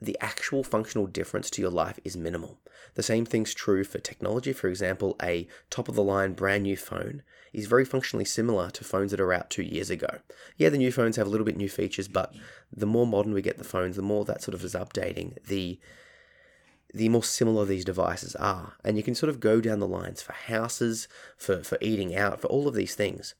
the 0.00 0.16
actual 0.20 0.64
functional 0.64 1.06
difference 1.06 1.50
to 1.50 1.62
your 1.62 1.70
life 1.70 1.98
is 2.04 2.16
minimal. 2.16 2.58
The 2.94 3.02
same 3.02 3.26
thing's 3.26 3.54
true 3.54 3.84
for 3.84 3.98
technology. 3.98 4.52
For 4.52 4.68
example, 4.68 5.16
a 5.22 5.46
top 5.68 5.88
of 5.88 5.94
the 5.94 6.02
line 6.02 6.32
brand 6.32 6.62
new 6.62 6.76
phone 6.76 7.22
is 7.52 7.66
very 7.66 7.84
functionally 7.84 8.24
similar 8.24 8.70
to 8.70 8.84
phones 8.84 9.10
that 9.10 9.20
are 9.20 9.32
out 9.32 9.50
two 9.50 9.62
years 9.62 9.90
ago. 9.90 10.18
Yeah, 10.56 10.70
the 10.70 10.78
new 10.78 10.92
phones 10.92 11.16
have 11.16 11.26
a 11.26 11.30
little 11.30 11.44
bit 11.44 11.56
new 11.56 11.68
features, 11.68 12.08
but 12.08 12.34
the 12.72 12.86
more 12.86 13.06
modern 13.06 13.34
we 13.34 13.42
get 13.42 13.58
the 13.58 13.64
phones, 13.64 13.96
the 13.96 14.02
more 14.02 14.24
that 14.24 14.42
sort 14.42 14.54
of 14.54 14.64
is 14.64 14.74
updating, 14.74 15.36
the 15.46 15.78
the 16.92 17.08
more 17.08 17.22
similar 17.22 17.64
these 17.64 17.84
devices 17.84 18.34
are. 18.36 18.72
And 18.84 18.96
you 18.96 19.04
can 19.04 19.14
sort 19.14 19.30
of 19.30 19.38
go 19.38 19.60
down 19.60 19.78
the 19.78 19.86
lines 19.86 20.22
for 20.22 20.32
houses, 20.32 21.06
for, 21.36 21.62
for 21.62 21.78
eating 21.80 22.16
out, 22.16 22.40
for 22.40 22.48
all 22.48 22.66
of 22.66 22.74
these 22.74 22.96
things. 22.96 23.36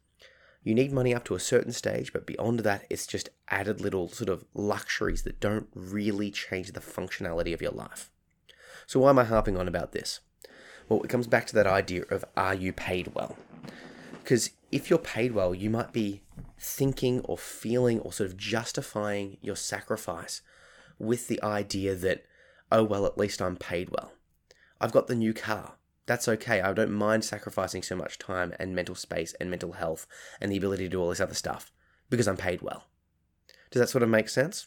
You 0.63 0.75
need 0.75 0.93
money 0.93 1.15
up 1.15 1.25
to 1.25 1.35
a 1.35 1.41
certain 1.41 1.73
stage, 1.73 2.13
but 2.13 2.27
beyond 2.27 2.61
that, 2.61 2.85
it's 2.91 3.07
just 3.07 3.31
added 3.49 3.81
little 3.81 4.09
sort 4.09 4.29
of 4.29 4.45
luxuries 4.53 5.23
that 5.23 5.41
don't 5.41 5.69
really 5.75 6.31
change 6.31 6.73
the 6.73 6.81
functionality 6.81 7.55
of 7.55 7.63
your 7.63 7.71
life. 7.71 8.11
So, 8.87 9.01
why 9.01 9.11
am 9.11 9.19
I 9.19 9.25
harping 9.25 9.57
on 9.57 9.69
about 9.69 9.93
this? 9.93 10.21
Well, 10.89 11.03
it 11.03 11.09
comes 11.09 11.27
back 11.27 11.47
to 11.47 11.55
that 11.55 11.67
idea 11.67 12.05
of 12.11 12.25
are 12.37 12.55
you 12.55 12.73
paid 12.73 13.15
well? 13.15 13.37
Because 14.13 14.51
if 14.71 14.91
you're 14.91 14.99
paid 14.99 15.33
well, 15.33 15.55
you 15.55 15.71
might 15.71 15.93
be 15.93 16.23
thinking 16.59 17.21
or 17.21 17.39
feeling 17.39 18.01
or 18.01 18.13
sort 18.13 18.29
of 18.29 18.37
justifying 18.37 19.39
your 19.41 19.57
sacrifice 19.57 20.43
with 20.99 21.29
the 21.29 21.43
idea 21.43 21.95
that, 21.95 22.25
oh, 22.71 22.85
well, 22.85 23.07
at 23.07 23.17
least 23.17 23.41
I'm 23.41 23.57
paid 23.57 23.91
well. 23.91 24.13
I've 24.81 24.93
got 24.93 25.07
the 25.07 25.15
new 25.15 25.33
car 25.33 25.75
that's 26.07 26.29
okay. 26.29 26.61
I 26.61 26.73
don't 26.73 26.91
mind 26.91 27.25
sacrificing 27.25 27.83
so 27.83 27.95
much 27.95 28.19
time 28.19 28.55
and 28.59 28.75
mental 28.75 28.95
space 28.95 29.35
and 29.41 29.51
mental 29.51 29.73
health 29.73 30.07
and 30.41 30.51
the 30.51 30.57
ability 30.57 30.85
to 30.85 30.89
do 30.89 31.01
all 31.01 31.11
this 31.11 31.21
other 31.21 31.35
stuff 31.35 31.71
because 32.09 32.27
I'm 32.27 32.37
paid 32.37 32.63
well. 32.63 32.85
Does 33.71 33.81
that 33.81 33.89
sort 33.89 34.03
of 34.03 34.09
make 34.09 34.29
sense? 34.29 34.67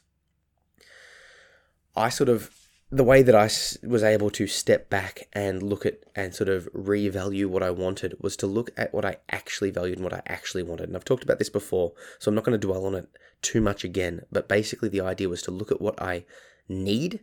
I 1.96 2.10
sort 2.10 2.30
of, 2.30 2.56
the 2.90 3.04
way 3.04 3.24
that 3.24 3.36
I 3.36 3.50
was 3.86 4.04
able 4.04 4.30
to 4.32 4.48
step 4.48 4.90
back 4.90 5.28
and 5.34 5.62
look 5.64 5.86
at 5.86 6.00
and 6.16 6.34
sort 6.34 6.48
of 6.48 6.72
revalue 6.74 7.48
what 7.48 7.64
I 7.64 7.72
wanted 7.72 8.16
was 8.20 8.38
to 8.38 8.48
look 8.48 8.70
at 8.78 8.94
what 8.94 9.04
I 9.04 9.18
actually 9.30 9.72
valued 9.72 9.98
and 9.98 10.04
what 10.04 10.14
I 10.14 10.22
actually 10.28 10.64
wanted. 10.64 10.88
And 10.88 10.96
I've 10.96 11.04
talked 11.04 11.24
about 11.24 11.40
this 11.40 11.50
before, 11.50 11.94
so 12.20 12.30
I'm 12.30 12.36
not 12.36 12.44
going 12.44 12.60
to 12.60 12.68
dwell 12.68 12.86
on 12.86 12.96
it 12.96 13.10
too 13.42 13.62
much 13.62 13.84
again. 13.84 14.22
But 14.32 14.48
basically, 14.48 14.90
the 14.90 15.02
idea 15.02 15.28
was 15.28 15.42
to 15.44 15.52
look 15.52 15.72
at 15.72 15.82
what 15.82 16.02
I 16.02 16.26
need. 16.70 17.22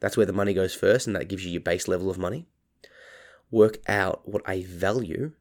That's 0.00 0.16
where 0.16 0.26
the 0.26 0.32
money 0.32 0.52
goes 0.52 0.74
first, 0.74 1.06
and 1.06 1.14
that 1.14 1.28
gives 1.28 1.44
you 1.44 1.52
your 1.52 1.60
base 1.60 1.86
level 1.86 2.10
of 2.10 2.18
money 2.18 2.46
work 3.54 3.78
out 3.86 4.28
what 4.28 4.42
I 4.46 4.64
value, 4.64 5.32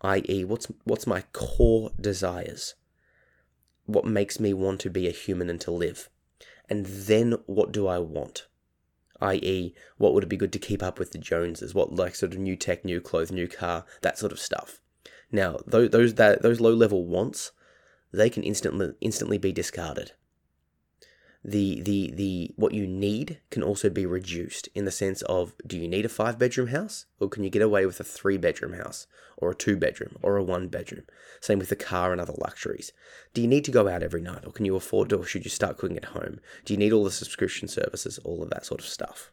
i.e., 0.00 0.44
what's 0.44 0.68
what's 0.84 1.06
my 1.06 1.24
core 1.32 1.90
desires, 2.00 2.74
what 3.86 4.04
makes 4.04 4.38
me 4.38 4.54
want 4.54 4.80
to 4.80 4.90
be 4.90 5.08
a 5.08 5.10
human 5.10 5.50
and 5.50 5.60
to 5.62 5.72
live, 5.72 6.08
and 6.70 6.86
then 6.86 7.32
what 7.46 7.72
do 7.72 7.88
I 7.88 7.98
want, 7.98 8.46
i.e., 9.20 9.74
what 9.98 10.14
would 10.14 10.22
it 10.22 10.28
be 10.28 10.36
good 10.36 10.52
to 10.52 10.60
keep 10.60 10.82
up 10.82 11.00
with 11.00 11.10
the 11.10 11.18
Joneses, 11.18 11.74
what 11.74 11.92
like 11.92 12.14
sort 12.14 12.32
of 12.32 12.38
new 12.38 12.56
tech, 12.56 12.84
new 12.84 13.00
clothes, 13.00 13.32
new 13.32 13.48
car, 13.48 13.84
that 14.02 14.16
sort 14.16 14.32
of 14.32 14.38
stuff. 14.38 14.80
Now, 15.32 15.58
those 15.66 15.90
those 15.90 16.14
that 16.14 16.42
those 16.42 16.60
low 16.60 16.72
level 16.72 17.04
wants, 17.04 17.50
they 18.12 18.30
can 18.30 18.44
instantly 18.44 18.92
instantly 19.00 19.38
be 19.38 19.50
discarded 19.50 20.12
the 21.46 21.80
the 21.80 22.10
the 22.10 22.52
what 22.56 22.74
you 22.74 22.88
need 22.88 23.38
can 23.50 23.62
also 23.62 23.88
be 23.88 24.04
reduced 24.04 24.68
in 24.74 24.84
the 24.84 24.90
sense 24.90 25.22
of 25.22 25.54
do 25.64 25.78
you 25.78 25.86
need 25.86 26.04
a 26.04 26.08
five 26.08 26.40
bedroom 26.40 26.68
house 26.68 27.06
or 27.20 27.28
can 27.28 27.44
you 27.44 27.50
get 27.50 27.62
away 27.62 27.86
with 27.86 28.00
a 28.00 28.04
three 28.04 28.36
bedroom 28.36 28.72
house 28.72 29.06
or 29.36 29.52
a 29.52 29.54
two 29.54 29.76
bedroom 29.76 30.16
or 30.22 30.36
a 30.36 30.42
one 30.42 30.66
bedroom 30.66 31.04
same 31.40 31.60
with 31.60 31.68
the 31.68 31.76
car 31.76 32.10
and 32.10 32.20
other 32.20 32.34
luxuries. 32.36 32.92
Do 33.32 33.40
you 33.40 33.46
need 33.46 33.64
to 33.66 33.70
go 33.70 33.88
out 33.88 34.02
every 34.02 34.20
night 34.20 34.44
or 34.44 34.50
can 34.50 34.64
you 34.64 34.74
afford 34.74 35.10
to 35.10 35.18
or 35.18 35.24
should 35.24 35.44
you 35.44 35.50
start 35.50 35.78
cooking 35.78 35.96
at 35.96 36.06
home? 36.06 36.40
Do 36.64 36.74
you 36.74 36.78
need 36.78 36.92
all 36.92 37.04
the 37.04 37.12
subscription 37.12 37.68
services 37.68 38.18
all 38.24 38.42
of 38.42 38.50
that 38.50 38.66
sort 38.66 38.80
of 38.80 38.86
stuff? 38.86 39.30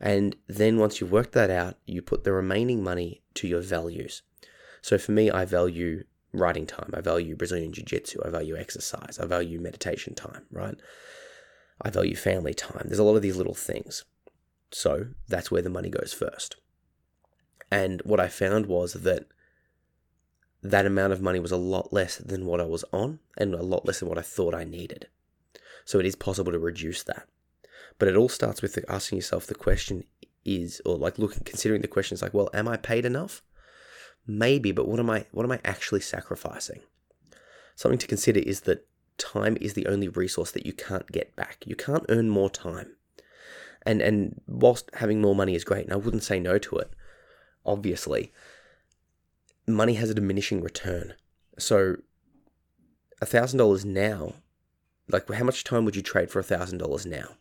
And 0.00 0.34
then 0.48 0.78
once 0.78 0.98
you've 0.98 1.12
worked 1.12 1.32
that 1.32 1.50
out 1.50 1.76
you 1.84 2.00
put 2.00 2.24
the 2.24 2.32
remaining 2.32 2.82
money 2.82 3.22
to 3.34 3.46
your 3.46 3.60
values. 3.60 4.22
So 4.80 4.96
for 4.96 5.12
me 5.12 5.30
i 5.30 5.44
value 5.44 6.04
writing 6.32 6.66
time. 6.66 6.90
I 6.94 7.00
value 7.00 7.36
Brazilian 7.36 7.72
Jiu 7.72 7.84
Jitsu. 7.84 8.20
I 8.24 8.30
value 8.30 8.56
exercise. 8.56 9.18
I 9.18 9.26
value 9.26 9.60
meditation 9.60 10.14
time, 10.14 10.46
right? 10.50 10.76
I 11.80 11.90
value 11.90 12.16
family 12.16 12.54
time. 12.54 12.84
There's 12.86 12.98
a 12.98 13.04
lot 13.04 13.16
of 13.16 13.22
these 13.22 13.36
little 13.36 13.54
things. 13.54 14.04
So 14.70 15.08
that's 15.28 15.50
where 15.50 15.62
the 15.62 15.70
money 15.70 15.90
goes 15.90 16.12
first. 16.12 16.56
And 17.70 18.00
what 18.04 18.20
I 18.20 18.28
found 18.28 18.66
was 18.66 18.94
that 18.94 19.26
that 20.62 20.86
amount 20.86 21.12
of 21.12 21.20
money 21.20 21.40
was 21.40 21.52
a 21.52 21.56
lot 21.56 21.92
less 21.92 22.16
than 22.18 22.46
what 22.46 22.60
I 22.60 22.64
was 22.64 22.84
on 22.92 23.18
and 23.36 23.54
a 23.54 23.62
lot 23.62 23.84
less 23.84 24.00
than 24.00 24.08
what 24.08 24.18
I 24.18 24.22
thought 24.22 24.54
I 24.54 24.64
needed. 24.64 25.08
So 25.84 25.98
it 25.98 26.06
is 26.06 26.14
possible 26.14 26.52
to 26.52 26.58
reduce 26.58 27.02
that. 27.04 27.26
But 27.98 28.08
it 28.08 28.16
all 28.16 28.28
starts 28.28 28.62
with 28.62 28.78
asking 28.88 29.18
yourself 29.18 29.46
the 29.46 29.54
question 29.54 30.04
is, 30.44 30.80
or 30.84 30.96
like 30.96 31.18
looking, 31.18 31.42
considering 31.44 31.82
the 31.82 31.88
question 31.88 32.14
is 32.14 32.22
like, 32.22 32.34
well, 32.34 32.50
am 32.54 32.68
I 32.68 32.76
paid 32.76 33.04
enough? 33.04 33.42
Maybe, 34.26 34.72
but 34.72 34.88
what 34.88 35.00
am 35.00 35.10
I, 35.10 35.26
what 35.32 35.44
am 35.44 35.52
I 35.52 35.60
actually 35.64 36.00
sacrificing? 36.00 36.80
Something 37.74 37.98
to 37.98 38.06
consider 38.06 38.40
is 38.40 38.62
that 38.62 38.86
time 39.18 39.56
is 39.60 39.74
the 39.74 39.86
only 39.86 40.08
resource 40.08 40.50
that 40.52 40.66
you 40.66 40.72
can't 40.72 41.10
get 41.10 41.34
back. 41.36 41.64
You 41.66 41.76
can't 41.76 42.06
earn 42.08 42.28
more 42.28 42.50
time. 42.50 42.96
And, 43.84 44.00
and 44.00 44.40
whilst 44.46 44.90
having 44.94 45.20
more 45.20 45.34
money 45.34 45.54
is 45.54 45.64
great, 45.64 45.84
and 45.84 45.92
I 45.92 45.96
wouldn't 45.96 46.22
say 46.22 46.38
no 46.38 46.58
to 46.58 46.76
it, 46.76 46.92
obviously, 47.66 48.32
money 49.66 49.94
has 49.94 50.10
a 50.10 50.14
diminishing 50.14 50.62
return. 50.62 51.14
So, 51.58 51.96
a 53.20 53.26
thousand 53.26 53.58
dollars 53.58 53.84
now, 53.84 54.34
like 55.08 55.28
how 55.30 55.44
much 55.44 55.64
time 55.64 55.84
would 55.84 55.96
you 55.96 56.02
trade 56.02 56.30
for 56.30 56.38
a 56.38 56.44
thousand 56.44 56.78
dollars 56.78 57.06
now? 57.06 57.36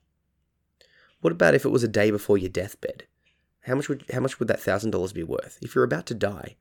What 1.21 1.33
about 1.33 1.53
if 1.55 1.65
it 1.65 1.69
was 1.69 1.83
a 1.83 1.87
day 1.87 2.11
before 2.11 2.37
your 2.37 2.49
deathbed? 2.49 3.05
How 3.61 3.75
much 3.75 3.89
would 3.89 4.05
how 4.11 4.19
much 4.19 4.39
would 4.39 4.47
that 4.47 4.59
thousand 4.59 4.91
dollars 4.91 5.13
be 5.13 5.23
worth? 5.23 5.57
If 5.61 5.75
you're 5.75 5.83
about 5.83 6.05
to 6.07 6.13
die, 6.13 6.55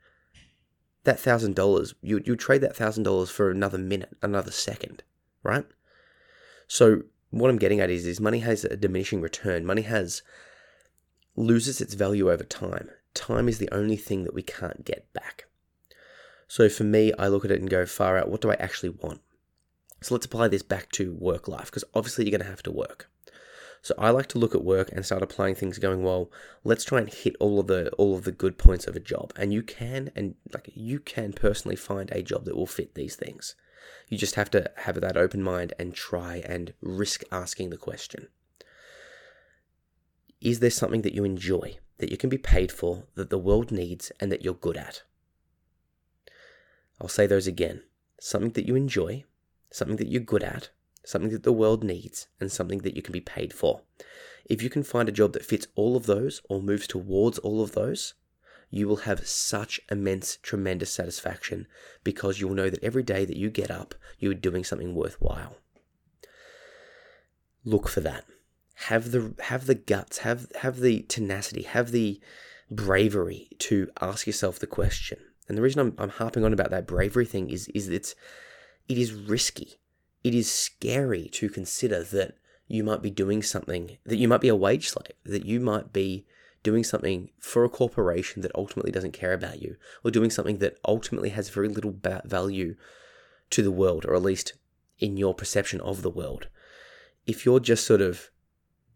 that 1.04 1.19
thousand 1.19 1.54
dollars, 1.54 1.95
you 2.02 2.21
you 2.25 2.37
trade 2.37 2.61
that 2.61 2.76
thousand 2.76 3.04
dollars 3.04 3.30
for 3.30 3.50
another 3.50 3.78
minute, 3.78 4.16
another 4.23 4.50
second, 4.50 5.02
right? 5.42 5.64
So 6.66 7.02
what 7.30 7.50
I'm 7.50 7.59
getting 7.59 7.80
at 7.80 7.90
is, 7.90 8.07
is 8.07 8.21
money 8.21 8.40
has 8.40 8.64
a 8.64 8.76
diminishing 8.76 9.21
return. 9.21 9.64
Money 9.64 9.83
has 9.83 10.23
loses 11.37 11.80
its 11.80 11.95
value 11.95 12.30
over 12.30 12.45
time. 12.45 12.90
Time 13.14 13.49
is 13.49 13.59
the 13.59 13.69
only 13.73 13.97
thing 13.97 14.25
that 14.25 14.35
we 14.35 14.42
can't 14.42 14.85
get 14.85 15.12
back. 15.12 15.47
So 16.49 16.69
for 16.69 16.85
me, 16.85 17.12
I 17.19 17.28
look 17.28 17.45
at 17.45 17.50
it 17.50 17.61
and 17.61 17.71
go 17.71 17.87
far 17.87 18.19
out. 18.19 18.28
What 18.28 18.40
do 18.40 18.50
I 18.50 18.54
actually 18.54 18.88
want? 18.90 19.21
So 20.00 20.14
let's 20.14 20.26
apply 20.26 20.49
this 20.49 20.62
back 20.62 20.90
to 20.92 21.12
work 21.14 21.47
life 21.47 21.66
because 21.66 21.85
obviously 21.95 22.25
you're 22.25 22.37
going 22.37 22.45
to 22.45 22.50
have 22.50 22.62
to 22.64 22.73
work. 22.73 23.09
So 23.83 23.95
I 23.97 24.11
like 24.11 24.27
to 24.29 24.39
look 24.39 24.55
at 24.55 24.65
work 24.65 24.91
and 24.93 25.07
start 25.07 25.23
applying 25.23 25.55
things 25.55 25.79
going, 25.79 26.03
well, 26.03 26.31
let's 26.65 26.85
try 26.85 26.99
and 26.99 27.09
hit 27.09 27.35
all 27.41 27.59
of 27.59 27.67
the 27.67 27.91
all 27.93 28.15
of 28.15 28.25
the 28.25 28.33
good 28.33 28.59
points 28.59 28.87
of 28.87 28.95
a 28.95 29.01
job. 29.01 29.33
And 29.37 29.53
you 29.53 29.63
can 29.63 30.11
and 30.15 30.35
like 30.53 30.71
you 30.75 31.01
can 31.01 31.33
personally 31.33 31.77
find 31.77 32.11
a 32.11 32.23
job 32.23 32.45
that 32.45 32.57
will 32.57 32.67
fit 32.67 32.95
these 32.95 33.17
things. 33.17 33.55
You 34.09 34.19
just 34.19 34.35
have 34.35 34.51
to 34.51 34.71
have 34.79 35.01
that 35.01 35.17
open 35.17 35.43
mind 35.43 35.73
and 35.79 35.95
try 35.95 36.43
and 36.45 36.75
risk 36.83 37.23
asking 37.33 37.71
the 37.71 37.77
question. 37.77 38.29
Is 40.41 40.61
there 40.61 40.71
something 40.71 41.03
that 41.03 41.15
you 41.15 41.25
enjoy, 41.25 41.79
that 41.99 42.11
you 42.11 42.17
can 42.17 42.31
be 42.31 42.39
paid 42.39 42.73
for, 42.73 43.05
that 43.15 43.31
the 43.31 43.39
world 43.39 43.71
needs, 43.71 44.11
and 44.21 44.33
that 44.33 44.43
you're 44.43 44.55
good 44.55 44.77
at? 44.77 45.03
I'll 47.01 47.09
say 47.09 47.27
those 47.27 47.47
again. 47.47 47.83
Something 48.19 48.53
that 48.53 48.67
you 48.67 48.75
enjoy, 48.75 49.25
something 49.71 49.97
that 49.97 50.09
you're 50.09 50.21
good 50.21 50.43
at, 50.43 50.71
something 51.04 51.30
that 51.30 51.42
the 51.42 51.52
world 51.52 51.83
needs, 51.83 52.28
and 52.38 52.50
something 52.50 52.78
that 52.78 52.97
you 52.97 53.02
can 53.02 53.12
be 53.12 53.21
paid 53.21 53.52
for. 53.52 53.83
If 54.45 54.62
you 54.62 54.71
can 54.71 54.83
find 54.83 55.09
a 55.09 55.12
job 55.12 55.33
that 55.33 55.45
fits 55.45 55.66
all 55.75 55.97
of 55.97 56.07
those 56.07 56.42
or 56.49 56.61
moves 56.61 56.87
towards 56.87 57.38
all 57.38 57.62
of 57.62 57.73
those, 57.73 58.14
you 58.71 58.87
will 58.87 58.97
have 58.97 59.26
such 59.26 59.80
immense, 59.90 60.38
tremendous 60.42 60.90
satisfaction 60.92 61.66
because 62.04 62.40
you'll 62.40 62.54
know 62.54 62.71
that 62.71 62.83
every 62.83 63.02
day 63.02 63.25
that 63.25 63.37
you 63.37 63.50
get 63.50 63.71
up, 63.71 63.95
you 64.19 64.30
are 64.30 64.35
doing 64.35 64.64
something 64.64 64.95
worthwhile. 64.95 65.57
Look 67.64 67.88
for 67.88 68.00
that. 68.00 68.25
Have 68.87 69.11
the 69.11 69.35
have 69.40 69.66
the 69.66 69.75
guts, 69.75 70.19
have 70.19 70.50
have 70.61 70.80
the 70.80 71.02
tenacity, 71.02 71.62
have 71.62 71.90
the 71.90 72.21
bravery 72.71 73.49
to 73.59 73.90
ask 74.00 74.26
yourself 74.26 74.59
the 74.59 74.66
question, 74.66 75.19
and 75.49 75.59
the 75.59 75.62
reason 75.62 75.80
I'm, 75.80 75.95
I'm 75.99 76.09
harping 76.09 76.45
on 76.45 76.54
about 76.54 76.71
that 76.71 76.87
bravery 76.87 77.26
thing 77.26 77.50
is 77.50 77.69
is 77.69 77.88
it's 77.88 78.14
it 78.88 78.97
is 78.97 79.12
risky. 79.12 79.80
It 80.23 80.35
is 80.35 80.50
scary 80.50 81.29
to 81.33 81.49
consider 81.49 82.03
that 82.03 82.37
you 82.69 82.85
might 82.85 83.03
be 83.03 83.11
doing 83.11 83.43
something 83.43 83.99
that 84.05 84.19
you 84.19 84.29
might 84.29 84.41
be 84.41 84.49
a 84.49 84.55
wage 84.55 84.89
slave, 84.89 85.12
that 85.25 85.45
you 85.45 85.61
might 85.61 85.93
be 85.93 86.27
doing 86.62 86.85
something 86.85 87.31
for 87.39 87.65
a 87.65 87.71
corporation 87.71 88.43
that 88.43 88.53
ultimately 88.55 88.93
doesn't 88.93 89.12
care 89.12 89.33
about 89.33 89.63
you, 89.63 89.76
or 90.04 90.11
doing 90.11 90.30
something 90.30 90.59
that 90.59 90.78
ultimately 90.87 91.30
has 91.30 91.49
very 91.49 91.69
little 91.69 91.97
value 92.25 92.76
to 93.49 93.63
the 93.63 93.71
world, 93.71 94.04
or 94.04 94.15
at 94.15 94.23
least 94.23 94.52
in 94.99 95.17
your 95.17 95.35
perception 95.35 95.80
of 95.80 96.02
the 96.02 96.11
world. 96.11 96.49
If 97.26 97.47
you're 97.47 97.61
just 97.61 97.87
sort 97.87 98.02
of 98.02 98.30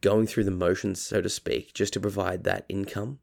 going 0.02 0.26
through 0.26 0.44
the 0.44 0.50
motions, 0.50 1.00
so 1.00 1.22
to 1.22 1.30
speak, 1.30 1.72
just 1.72 1.94
to 1.94 2.00
provide 2.00 2.44
that 2.44 2.66
income, 2.68 3.18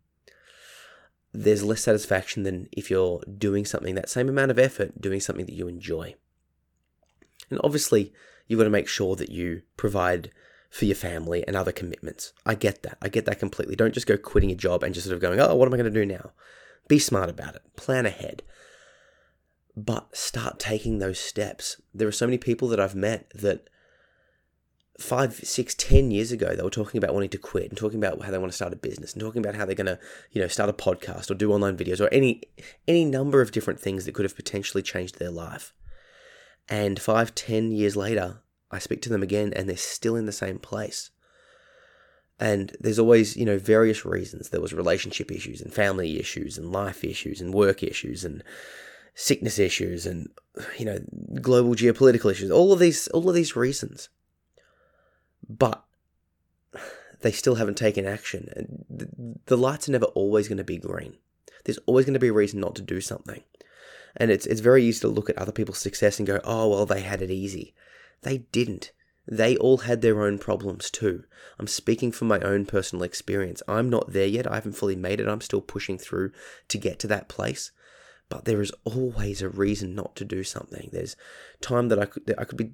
there's 1.32 1.64
less 1.64 1.82
satisfaction 1.82 2.44
than 2.44 2.68
if 2.72 2.90
you're 2.90 3.22
doing 3.38 3.64
something, 3.64 3.96
that 3.96 4.10
same 4.10 4.28
amount 4.28 4.52
of 4.52 4.60
effort, 4.60 5.00
doing 5.00 5.20
something 5.20 5.46
that 5.46 5.56
you 5.56 5.68
enjoy. 5.68 6.16
And 7.52 7.60
obviously, 7.64 8.14
you've 8.48 8.58
got 8.58 8.64
to 8.64 8.70
make 8.70 8.88
sure 8.88 9.16
that 9.16 9.30
you 9.30 9.62
provide 9.78 10.32
for 10.70 10.86
your 10.86 10.96
family 10.96 11.46
and 11.46 11.56
other 11.56 11.72
commitments. 11.72 12.32
I 12.46 12.56
get 12.56 12.82
that. 12.84 12.98
I 13.02 13.10
get 13.10 13.26
that 13.26 13.40
completely. 13.40 13.76
Don't 13.76 13.94
just 13.94 14.08
go 14.08 14.18
quitting 14.18 14.50
your 14.50 14.58
job 14.58 14.84
and 14.84 14.96
just 14.96 15.06
sort 15.06 15.16
of 15.16 15.22
going, 15.22 15.40
oh, 15.40 15.56
what 15.56 15.68
am 15.68 15.74
I 15.74 15.78
going 15.78 15.94
to 15.94 16.00
do 16.00 16.06
now? 16.06 16.32
Be 16.88 16.98
smart 16.98 17.30
about 17.30 17.56
it. 17.56 17.62
Plan 17.76 18.06
ahead. 18.06 18.42
But 19.76 20.16
start 20.16 20.60
taking 20.60 21.00
those 21.00 21.20
steps. 21.20 21.82
There 21.94 22.08
are 22.08 22.14
so 22.14 22.26
many 22.26 22.38
people 22.38 22.70
that 22.70 22.80
I've 22.80 22.96
met 22.96 23.30
that 23.36 23.70
five, 24.98 25.34
six, 25.34 25.76
ten 25.76 26.12
years 26.12 26.32
ago, 26.32 26.56
they 26.56 26.64
were 26.64 26.70
talking 26.70 26.98
about 26.98 27.14
wanting 27.14 27.30
to 27.30 27.38
quit 27.38 27.70
and 27.70 27.78
talking 27.78 28.00
about 28.00 28.22
how 28.22 28.32
they 28.32 28.38
want 28.38 28.52
to 28.52 28.56
start 28.56 28.74
a 28.74 28.78
business 28.78 29.14
and 29.14 29.22
talking 29.22 29.42
about 29.42 29.56
how 29.56 29.66
they're 29.66 29.76
going 29.76 29.88
to, 29.88 30.00
you 30.32 30.42
know, 30.42 30.48
start 30.48 30.70
a 30.70 30.74
podcast 30.74 31.30
or 31.30 31.34
do 31.34 31.52
online 31.52 31.78
videos 31.78 32.00
or 32.00 32.08
any 32.14 32.44
any 32.88 33.04
number 33.04 33.42
of 33.42 33.52
different 33.52 33.80
things 33.80 34.06
that 34.06 34.14
could 34.14 34.26
have 34.26 34.36
potentially 34.36 34.84
changed 34.84 35.20
their 35.20 35.32
life. 35.32 35.74
And 36.72 37.00
five, 37.00 37.36
ten 37.36 37.72
years 37.72 37.96
later, 37.96 38.42
I 38.72 38.80
speak 38.80 39.02
to 39.04 39.10
them 39.10 39.22
again 39.22 39.52
and 39.54 39.68
they're 39.68 39.78
still 39.78 40.16
in 40.16 40.26
the 40.26 40.32
same 40.32 40.58
place. 40.58 41.12
And 42.40 42.76
there's 42.80 42.98
always, 42.98 43.38
you 43.38 43.46
know, 43.46 43.60
various 43.60 44.04
reasons. 44.06 44.50
There 44.50 44.62
was 44.62 44.74
relationship 44.74 45.32
issues 45.32 45.62
and 45.62 45.72
family 45.72 46.20
issues 46.20 46.58
and 46.58 46.72
life 46.72 47.04
issues 47.04 47.42
and 47.42 47.54
work 47.54 47.84
issues 47.84 48.26
and 48.26 48.44
sickness 49.14 49.60
issues 49.60 50.08
and 50.08 50.30
you 50.80 50.86
know, 50.86 51.00
global 51.42 51.76
geopolitical 51.76 52.32
issues. 52.32 52.50
All 52.50 52.74
of 52.74 52.80
these 52.80 53.08
all 53.10 53.30
of 53.30 53.36
these 53.36 53.56
reasons 53.56 54.10
but 55.58 55.84
they 57.22 57.32
still 57.32 57.56
haven't 57.56 57.78
taken 57.78 58.06
action. 58.06 58.50
And 58.56 59.40
the 59.46 59.58
lights 59.58 59.88
are 59.88 59.92
never 59.92 60.06
always 60.06 60.48
going 60.48 60.58
to 60.58 60.64
be 60.64 60.78
green. 60.78 61.18
There's 61.66 61.80
always 61.86 62.06
going 62.06 62.14
to 62.14 62.20
be 62.20 62.30
a 62.30 62.34
reason 62.34 62.60
not 62.60 62.76
to 62.76 62.82
do 62.82 63.02
something. 63.02 63.44
And 64.16 64.32
it's 64.32 64.46
it's 64.46 64.62
very 64.62 64.84
easy 64.84 65.02
to 65.02 65.08
look 65.08 65.30
at 65.30 65.38
other 65.38 65.52
people's 65.52 65.80
success 65.80 66.20
and 66.20 66.28
go, 66.28 66.40
"Oh, 66.44 66.70
well, 66.70 66.86
they 66.86 67.02
had 67.02 67.22
it 67.22 67.32
easy." 67.32 67.74
They 68.22 68.40
didn't. 68.52 68.92
They 69.28 69.56
all 69.58 69.80
had 69.80 70.02
their 70.02 70.22
own 70.24 70.40
problems 70.40 70.90
too. 70.90 71.24
I'm 71.60 71.68
speaking 71.68 72.12
from 72.12 72.28
my 72.28 72.40
own 72.40 72.66
personal 72.66 73.04
experience. 73.04 73.62
I'm 73.68 73.90
not 73.90 74.14
there 74.14 74.28
yet. 74.28 74.50
I 74.50 74.56
haven't 74.56 74.74
fully 74.74 74.96
made 74.96 75.20
it. 75.20 75.28
I'm 75.28 75.42
still 75.42 75.62
pushing 75.62 75.98
through 75.98 76.32
to 76.68 76.78
get 76.78 77.00
to 77.00 77.08
that 77.08 77.30
place. 77.30 77.72
But 78.30 78.46
there 78.46 78.62
is 78.62 78.72
always 78.84 79.42
a 79.42 79.50
reason 79.50 79.94
not 79.94 80.16
to 80.16 80.26
do 80.26 80.44
something. 80.44 80.90
There's 80.92 81.16
time 81.60 81.90
that 81.90 82.00
I 82.00 82.06
could 82.06 82.26
that 82.26 82.40
I 82.40 82.46
could 82.46 82.58
be 82.58 82.72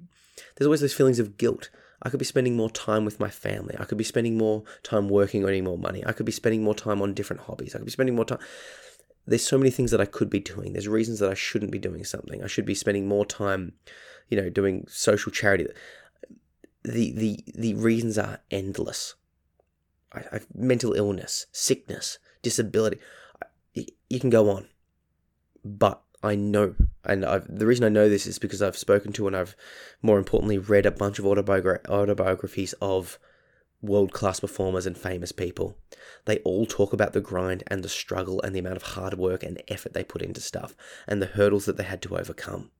there's 0.56 0.66
always 0.66 0.80
those 0.80 0.94
feelings 0.94 1.18
of 1.18 1.36
guilt. 1.36 1.70
I 2.02 2.10
could 2.10 2.20
be 2.20 2.24
spending 2.24 2.56
more 2.56 2.70
time 2.70 3.04
with 3.04 3.18
my 3.18 3.28
family. 3.28 3.74
I 3.78 3.84
could 3.84 3.98
be 3.98 4.04
spending 4.04 4.38
more 4.38 4.62
time 4.84 5.08
working, 5.08 5.44
earning 5.44 5.64
more 5.64 5.78
money. 5.78 6.04
I 6.06 6.12
could 6.12 6.26
be 6.26 6.32
spending 6.32 6.62
more 6.62 6.74
time 6.74 7.02
on 7.02 7.12
different 7.12 7.42
hobbies. 7.42 7.74
I 7.74 7.78
could 7.78 7.86
be 7.86 7.92
spending 7.92 8.14
more 8.14 8.24
time. 8.24 8.38
There's 9.28 9.46
so 9.46 9.58
many 9.58 9.70
things 9.70 9.90
that 9.90 10.00
I 10.00 10.06
could 10.06 10.30
be 10.30 10.40
doing. 10.40 10.72
There's 10.72 10.88
reasons 10.88 11.18
that 11.18 11.30
I 11.30 11.34
shouldn't 11.34 11.70
be 11.70 11.78
doing 11.78 12.04
something. 12.04 12.42
I 12.42 12.46
should 12.46 12.66
be 12.66 12.74
spending 12.74 13.06
more 13.06 13.26
time, 13.26 13.74
you 14.28 14.40
know, 14.40 14.48
doing 14.48 14.86
social 14.88 15.30
charity. 15.30 15.66
The 16.82 17.12
the 17.12 17.44
the 17.54 17.74
reasons 17.74 18.16
are 18.18 18.40
endless. 18.50 19.14
I, 20.12 20.20
I, 20.32 20.40
mental 20.54 20.94
illness, 20.94 21.46
sickness, 21.52 22.18
disability. 22.42 22.98
You 23.74 24.18
can 24.18 24.30
go 24.30 24.50
on, 24.50 24.68
but 25.64 26.02
I 26.22 26.34
know, 26.34 26.74
and 27.04 27.24
I've, 27.24 27.46
the 27.48 27.66
reason 27.66 27.84
I 27.84 27.90
know 27.90 28.08
this 28.08 28.26
is 28.26 28.38
because 28.38 28.62
I've 28.62 28.76
spoken 28.76 29.12
to 29.12 29.26
and 29.26 29.36
I've, 29.36 29.54
more 30.02 30.18
importantly, 30.18 30.58
read 30.58 30.86
a 30.86 30.90
bunch 30.90 31.18
of 31.18 31.24
autobiogra- 31.24 31.86
autobiographies 31.88 32.74
of 32.80 33.18
world 33.80 34.12
class 34.12 34.40
performers 34.40 34.86
and 34.86 34.96
famous 34.96 35.32
people. 35.32 35.76
They 36.24 36.38
all 36.38 36.66
talk 36.66 36.92
about 36.92 37.12
the 37.12 37.20
grind 37.20 37.62
and 37.66 37.82
the 37.82 37.88
struggle 37.88 38.40
and 38.42 38.54
the 38.54 38.58
amount 38.58 38.76
of 38.76 38.82
hard 38.82 39.14
work 39.14 39.42
and 39.42 39.62
effort 39.68 39.92
they 39.92 40.04
put 40.04 40.22
into 40.22 40.40
stuff 40.40 40.74
and 41.06 41.22
the 41.22 41.26
hurdles 41.26 41.66
that 41.66 41.76
they 41.76 41.84
had 41.84 42.02
to 42.02 42.16
overcome. 42.16 42.70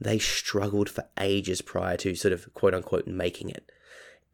They 0.00 0.18
struggled 0.18 0.88
for 0.88 1.08
ages 1.18 1.62
prior 1.62 1.96
to 1.98 2.14
sort 2.14 2.32
of 2.32 2.52
quote 2.54 2.74
unquote 2.74 3.06
making 3.06 3.50
it. 3.50 3.70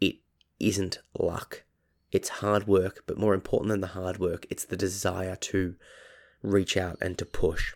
It 0.01 0.17
isn't 0.61 0.99
luck. 1.19 1.65
It's 2.13 2.29
hard 2.29 2.67
work, 2.67 3.03
but 3.07 3.19
more 3.19 3.35
important 3.35 3.71
than 3.71 3.81
the 3.81 3.89
hard 3.89 4.19
work, 4.19 4.47
it's 4.49 4.65
the 4.65 4.77
desire 4.77 5.37
to 5.37 5.75
reach 6.43 6.77
out 6.77 6.99
and 7.01 7.19
to 7.19 7.27
push. 7.27 7.75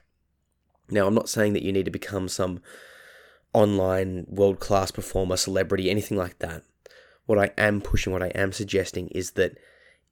Now, 0.89 1.07
I'm 1.07 1.15
not 1.15 1.29
saying 1.29 1.53
that 1.53 1.63
you 1.63 1.73
need 1.73 1.85
to 1.85 1.91
become 1.91 2.29
some 2.29 2.61
online 3.53 4.27
world 4.29 4.61
class 4.61 4.91
performer, 4.91 5.37
celebrity, 5.37 5.91
anything 5.91 6.17
like 6.17 6.39
that. 6.39 6.63
What 7.31 7.39
I 7.39 7.53
am 7.57 7.81
pushing, 7.81 8.13
what 8.13 8.25
I 8.25 8.33
am 8.35 8.51
suggesting 8.51 9.07
is 9.11 9.31
that 9.39 9.57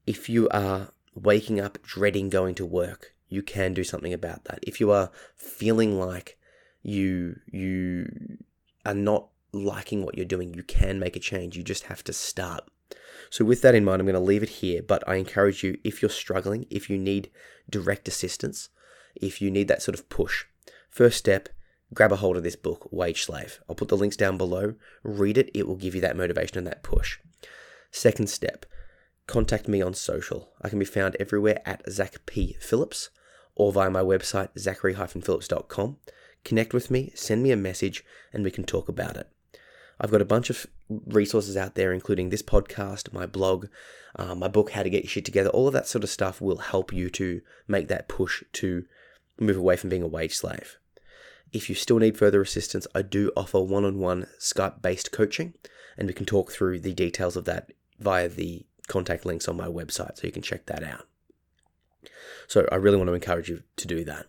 if 0.07 0.29
you 0.29 0.49
are 0.51 0.93
waking 1.17 1.59
up 1.59 1.83
dreading 1.83 2.31
going 2.31 2.55
to 2.55 2.65
work, 2.65 3.13
you 3.29 3.43
can 3.43 3.75
do 3.75 3.83
something 3.83 4.13
about 4.13 4.45
that. 4.45 4.61
If 4.63 4.79
you 4.79 4.93
are 4.93 5.11
feeling 5.35 5.99
like 5.99 6.39
you 6.81 7.41
you 7.51 8.39
are 8.87 8.95
not 8.95 9.31
liking 9.51 10.05
what 10.05 10.17
you're 10.17 10.27
doing, 10.37 10.55
you 10.55 10.63
can 10.63 11.01
make 11.01 11.17
a 11.17 11.19
change. 11.19 11.57
You 11.57 11.65
just 11.65 11.87
have 11.87 12.05
to 12.05 12.13
start. 12.13 12.71
So, 13.31 13.45
with 13.45 13.63
that 13.63 13.75
in 13.75 13.85
mind, 13.85 14.01
I'm 14.01 14.07
going 14.07 14.15
to 14.15 14.21
leave 14.21 14.45
it 14.45 14.61
here. 14.63 14.81
But 14.81 15.03
I 15.09 15.17
encourage 15.17 15.65
you, 15.65 15.77
if 15.83 16.01
you're 16.01 16.23
struggling, 16.23 16.67
if 16.71 16.89
you 16.89 16.97
need 16.97 17.33
direct 17.69 18.07
assistance, 18.07 18.69
if 19.17 19.43
you 19.43 19.51
need 19.51 19.67
that 19.67 19.83
sort 19.83 19.99
of 19.99 20.09
push, 20.09 20.45
first 20.89 21.19
step, 21.19 21.49
grab 21.95 22.13
a 22.13 22.17
hold 22.17 22.37
of 22.37 22.43
this 22.43 22.57
book, 22.57 22.89
Wage 22.91 23.25
Slave. 23.25 23.61
I'll 23.69 23.75
put 23.75 23.89
the 23.89 23.97
links 23.97 24.17
down 24.17 24.37
below. 24.37 24.75
Read 25.03 25.39
it, 25.39 25.51
it 25.55 25.67
will 25.67 25.77
give 25.77 25.95
you 25.95 26.01
that 26.03 26.17
motivation 26.17 26.59
and 26.59 26.67
that 26.67 26.83
push. 26.83 27.19
Second 27.91 28.29
step, 28.29 28.67
contact 29.27 29.69
me 29.69 29.81
on 29.81 29.95
social. 29.95 30.51
I 30.61 30.69
can 30.69 30.79
be 30.79 30.85
found 30.85 31.17
everywhere 31.19 31.61
at 31.65 31.89
Zach 31.91 32.27
P. 32.27 32.57
Phillips 32.61 33.11
or 33.55 33.73
via 33.73 33.91
my 33.91 34.03
website, 34.03 34.57
zachary-phillips.com. 34.59 35.97
Connect 36.45 36.73
with 36.73 36.91
me, 36.91 37.13
send 37.15 37.43
me 37.43 37.51
a 37.51 37.57
message, 37.57 38.05
and 38.33 38.45
we 38.45 38.51
can 38.51 38.65
talk 38.65 38.89
about 38.89 39.17
it. 39.17 39.29
I've 40.01 40.13
got 40.13 40.23
a 40.23 40.27
bunch 40.27 40.49
of 40.49 40.67
resources 40.89 41.57
out 41.57 41.75
there, 41.75 41.93
including 41.93 42.31
this 42.31 42.43
podcast, 42.43 43.13
my 43.13 43.27
blog, 43.27 43.67
uh, 44.15 44.35
my 44.35 44.47
book, 44.47 44.71
How 44.71 44.85
to 44.85 44.91
Get 44.91 45.03
Your 45.03 45.11
Shit 45.11 45.25
Together. 45.25 45.51
All 45.51 45.67
of 45.67 45.75
that 45.75 45.89
sort 45.89 46.05
of 46.05 46.11
stuff 46.11 46.41
will 46.41 46.59
help 46.59 46.93
you 46.93 47.11
to 47.11 47.41
make 47.67 47.89
that 47.89 48.09
push 48.09 48.45
to 48.55 48.85
move 49.41 49.57
away 49.57 49.77
from 49.77 49.91
being 49.91 50.03
a 50.03 50.09
wage 50.09 50.37
slave. 50.37 50.78
If 51.53 51.69
you 51.69 51.75
still 51.75 51.99
need 51.99 52.19
further 52.19 52.43
assistance, 52.43 52.87
I 52.95 53.03
do 53.03 53.33
offer 53.37 53.61
one 53.61 53.85
on 53.85 53.99
one 53.99 54.27
Skype 54.39 54.83
based 54.83 55.13
coaching, 55.13 55.55
and 55.97 56.07
we 56.07 56.15
can 56.15 56.27
talk 56.27 56.53
through 56.53 56.81
the 56.81 56.93
details 56.93 57.37
of 57.37 57.45
that 57.47 57.73
via 57.99 58.29
the 58.29 58.67
contact 58.87 59.25
links 59.25 59.49
on 59.49 59.57
my 59.57 59.67
website, 59.67 60.19
so 60.19 60.27
you 60.27 60.33
can 60.33 60.43
check 60.43 60.67
that 60.67 60.83
out. 60.83 61.07
So 62.47 62.67
I 62.71 62.77
really 62.77 62.97
want 62.97 63.09
to 63.09 63.15
encourage 63.15 63.49
you 63.49 63.63
to 63.77 63.87
do 63.87 64.05
that. 64.05 64.27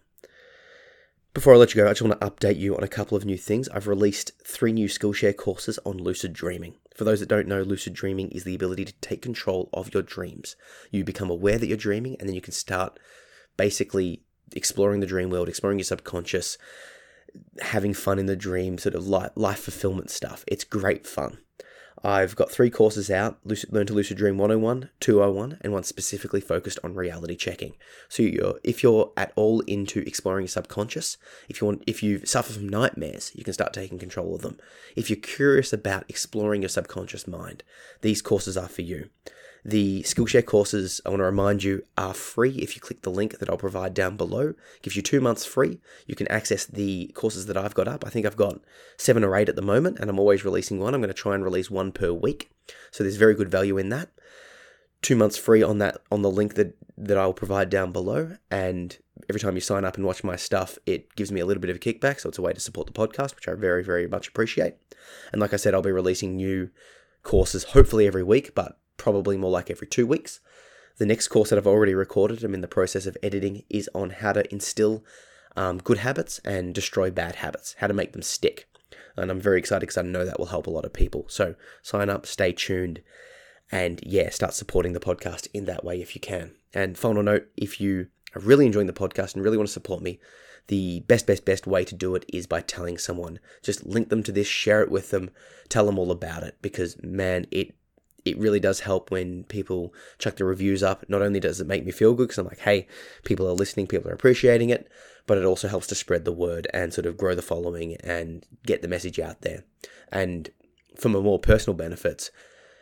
Before 1.34 1.54
I 1.54 1.58
let 1.58 1.74
you 1.74 1.82
go, 1.82 1.88
I 1.88 1.92
just 1.92 2.02
want 2.02 2.20
to 2.20 2.30
update 2.30 2.58
you 2.58 2.76
on 2.76 2.84
a 2.84 2.88
couple 2.88 3.16
of 3.16 3.24
new 3.24 3.38
things. 3.38 3.70
I've 3.70 3.88
released 3.88 4.32
three 4.44 4.74
new 4.74 4.88
Skillshare 4.88 5.36
courses 5.38 5.78
on 5.86 5.98
lucid 5.98 6.34
dreaming. 6.34 6.76
For 6.96 7.04
those 7.04 7.20
that 7.20 7.30
don't 7.30 7.48
know, 7.48 7.62
lucid 7.62 7.94
dreaming 7.94 8.30
is 8.32 8.44
the 8.44 8.56
ability 8.56 8.84
to 8.86 8.94
take 8.94 9.22
control 9.22 9.70
of 9.72 9.94
your 9.94 10.04
dreams. 10.04 10.56
You 10.92 11.04
become 11.04 11.30
aware 11.30 11.58
that 11.58 11.68
you're 11.68 11.78
dreaming, 11.78 12.18
and 12.20 12.28
then 12.28 12.36
you 12.36 12.42
can 12.42 12.52
start 12.52 13.00
basically 13.58 14.24
exploring 14.54 15.00
the 15.00 15.06
dream 15.06 15.30
world, 15.30 15.48
exploring 15.48 15.78
your 15.78 15.86
subconscious, 15.86 16.58
having 17.62 17.94
fun 17.94 18.20
in 18.20 18.26
the 18.26 18.36
dream, 18.36 18.78
sort 18.78 18.96
of 18.96 19.08
life 19.08 19.60
fulfillment 19.60 20.10
stuff. 20.10 20.44
It's 20.48 20.64
great 20.64 21.06
fun. 21.06 21.40
I've 22.04 22.36
got 22.36 22.50
three 22.50 22.70
courses 22.70 23.12
out 23.12 23.40
Lucid, 23.44 23.74
Learn 23.74 23.88
to 23.88 23.94
Lucid 23.94 24.18
Dream 24.18 24.38
101, 24.38 24.90
201, 25.00 25.58
and 25.62 25.74
one 25.74 25.84
specifically 25.84 26.40
focused 26.40 26.80
on 26.84 26.96
reality 26.96 27.36
checking. 27.36 27.76
So 28.08 28.24
you're, 28.24 28.60
if 28.64 28.84
you're 28.84 29.12
at 29.18 29.34
all 29.36 29.60
into 29.62 30.00
exploring 30.02 30.44
your 30.44 30.50
subconscious, 30.50 31.18
if 31.50 31.60
you 31.60 31.68
want, 31.68 31.84
if 31.88 32.02
you 32.02 32.26
suffer 32.26 32.54
from 32.54 32.70
nightmares, 32.70 33.32
you 33.36 33.44
can 33.44 33.54
start 33.54 33.74
taking 33.74 34.00
control 34.00 34.34
of 34.34 34.42
them. 34.42 34.58
If 34.96 35.10
you're 35.10 35.18
curious 35.18 35.74
about 35.74 36.06
exploring 36.08 36.62
your 36.62 36.70
subconscious 36.70 37.28
mind, 37.28 37.64
these 38.02 38.22
courses 38.22 38.56
are 38.56 38.70
for 38.70 38.82
you. 38.82 39.10
The 39.66 40.04
Skillshare 40.04 40.46
courses, 40.46 41.02
I 41.06 41.10
want 41.10 41.20
to 41.20 41.26
remind 41.26 41.64
you, 41.64 41.84
are 41.98 42.14
free 42.14 42.52
if 42.52 42.76
you 42.76 42.82
click 42.82 43.02
the 43.02 43.12
link 43.12 43.40
that 43.40 43.50
I'll 43.50 43.58
provide 43.58 43.94
down 43.94 44.16
below. 44.16 44.50
It 44.50 44.82
gives 44.82 44.96
you 44.96 45.02
two 45.02 45.20
months 45.20 45.46
free. 45.46 45.80
You 46.08 46.16
can 46.16 46.28
access 46.30 46.66
the 46.66 47.08
courses 47.16 47.46
that 47.48 47.58
I've 47.58 47.74
got 47.74 47.88
up. 47.88 48.06
I 48.06 48.10
think 48.10 48.26
I've 48.26 48.38
got 48.38 48.62
seven 48.98 49.24
or 49.24 49.36
eight 49.36 49.50
at 49.50 49.56
the 49.56 49.62
moment, 49.62 50.00
and 50.00 50.10
I'm 50.10 50.20
always 50.20 50.46
releasing 50.46 50.80
one. 50.80 50.94
I'm 50.94 51.02
going 51.02 51.10
to 51.10 51.14
try 51.14 51.36
and 51.36 51.44
release 51.44 51.70
one 51.70 51.92
per 51.92 52.12
week. 52.12 52.52
So 52.92 53.04
there's 53.04 53.18
very 53.18 53.36
good 53.36 53.52
value 53.52 53.78
in 53.78 53.90
that. 53.90 54.10
Two 55.02 55.16
months 55.16 55.38
free 55.38 55.64
on 55.64 55.78
that 55.80 55.98
on 56.12 56.22
the 56.22 56.32
link 56.32 56.56
that, 56.56 56.76
that 56.98 57.18
I'll 57.18 57.34
provide 57.34 57.70
down 57.70 57.92
below. 57.92 58.38
And 58.52 58.98
every 59.30 59.40
time 59.40 59.56
you 59.56 59.62
sign 59.62 59.86
up 59.86 59.98
and 59.98 60.06
watch 60.06 60.24
my 60.24 60.36
stuff, 60.36 60.78
it 60.86 61.16
gives 61.16 61.32
me 61.32 61.40
a 61.40 61.46
little 61.46 61.62
bit 61.62 61.70
of 61.70 61.78
a 61.78 61.80
kickback. 61.80 62.20
So 62.20 62.30
it's 62.30 62.38
a 62.38 62.42
way 62.42 62.54
to 62.54 62.60
support 62.60 62.88
the 62.88 62.94
podcast, 62.94 63.36
which 63.36 63.48
I 63.48 63.54
very, 63.56 63.84
very 63.84 64.08
much 64.08 64.28
appreciate. 64.28 64.76
And 65.32 65.42
like 65.42 65.54
I 65.54 65.58
said, 65.58 65.74
I'll 65.74 65.82
be 65.82 65.92
releasing 65.92 66.36
new 66.36 66.70
courses 67.24 67.66
hopefully 67.66 68.08
every 68.08 68.24
week, 68.24 68.54
but 68.56 68.78
probably 69.00 69.38
more 69.38 69.50
like 69.50 69.72
every 69.72 69.88
two 69.88 70.06
weeks. 70.06 70.40
The 70.98 71.06
next 71.06 71.30
course 71.30 71.50
that 71.50 71.58
I've 71.58 71.66
already 71.66 71.96
recorded, 71.96 72.44
I'm 72.44 72.54
in 72.54 72.62
the 72.62 72.68
process 72.68 73.06
of 73.06 73.18
editing, 73.24 73.64
is 73.70 73.90
on 73.96 74.12
how 74.12 74.34
to 74.34 74.52
instill 74.52 75.04
um, 75.56 75.80
good 75.80 76.00
habits 76.00 76.40
and 76.46 76.76
destroy 76.76 77.10
bad 77.10 77.38
habits, 77.38 77.76
how 77.80 77.88
to 77.88 77.94
make 77.94 78.12
them 78.12 78.22
stick. 78.22 78.68
And 79.16 79.32
I'm 79.32 79.40
very 79.40 79.58
excited 79.58 79.82
because 79.82 79.98
I 79.98 80.04
know 80.04 80.26
that 80.26 80.40
will 80.40 80.48
help 80.48 80.68
a 80.68 80.72
lot 80.72 80.86
of 80.86 80.94
people. 80.94 81.26
So 81.30 81.56
sign 81.82 82.10
up, 82.10 82.26
stay 82.26 82.52
tuned, 82.52 83.02
and 83.72 84.00
yeah, 84.04 84.30
start 84.30 84.54
supporting 84.54 84.94
the 84.94 85.00
podcast 85.00 85.48
in 85.54 85.66
that 85.66 85.84
way 85.84 86.02
if 86.02 86.16
you 86.16 86.22
can. 86.22 86.52
And 86.74 86.98
final 86.98 87.24
note 87.24 87.48
if 87.58 87.82
you 87.82 88.08
are 88.36 88.42
really 88.42 88.66
enjoying 88.66 88.88
the 88.88 88.94
podcast 88.94 89.36
and 89.36 89.44
really 89.44 89.58
want 89.58 89.68
to 89.68 89.74
support 89.74 90.02
me, 90.02 90.20
the 90.68 91.00
best, 91.08 91.26
best, 91.26 91.46
best 91.46 91.66
way 91.66 91.84
to 91.84 91.96
do 91.96 92.14
it 92.16 92.26
is 92.32 92.46
by 92.46 92.62
telling 92.62 92.98
someone. 92.98 93.40
Just 93.64 93.86
link 93.86 94.10
them 94.10 94.22
to 94.24 94.32
this, 94.32 94.48
share 94.48 94.82
it 94.82 94.92
with 94.92 95.10
them, 95.10 95.32
tell 95.68 95.86
them 95.86 95.98
all 95.98 96.12
about 96.12 96.44
it 96.44 96.58
because 96.62 97.02
man, 97.02 97.48
it 97.52 97.74
it 98.26 98.38
really 98.38 98.60
does 98.60 98.82
help 98.82 99.12
when 99.12 99.44
people 99.46 99.94
chuck 100.18 100.36
the 100.36 100.46
reviews 100.46 100.84
up. 100.84 101.06
Not 101.08 101.22
only 101.22 101.40
does 101.40 101.60
it 101.60 101.68
make 101.68 101.86
me 101.86 101.92
feel 101.92 102.14
good 102.14 102.28
because 102.28 102.38
I'm 102.38 102.48
like, 102.48 102.60
hey, 102.60 102.88
people 103.24 103.48
are 103.48 103.54
listening, 103.54 103.88
people 103.88 104.10
are 104.10 104.14
appreciating 104.14 104.70
it, 104.70 104.90
but 105.26 105.38
it 105.38 105.46
also 105.46 105.68
helps 105.68 105.88
to 105.88 105.96
spread 105.96 106.26
the 106.26 106.32
word 106.32 106.68
and 106.74 106.94
sort 106.94 107.06
of 107.06 107.18
grow 107.18 107.36
the 107.36 107.42
following 107.42 107.96
and 107.98 108.46
get 108.66 108.82
the 108.82 108.88
message 108.88 109.20
out 109.20 109.42
there. 109.42 109.64
And 110.12 110.50
from 110.98 111.16
a 111.16 111.22
more 111.22 111.40
personal 111.40 111.78
benefits, 111.78 112.32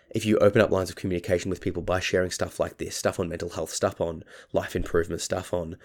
if 0.10 0.26
you 0.26 0.38
open 0.38 0.62
up 0.62 0.72
lines 0.72 0.90
of 0.90 0.96
communication 0.96 1.50
with 1.50 1.62
people 1.62 1.82
by 1.82 2.00
sharing 2.00 2.32
stuff 2.32 2.60
like 2.60 2.78
this, 2.78 2.96
stuff 2.96 3.20
on 3.20 3.30
mental 3.30 3.50
health, 3.50 3.72
stuff 3.72 4.00
on 4.00 4.24
life 4.54 4.76
improvement, 4.76 5.22
stuff 5.22 5.54
on, 5.54 5.78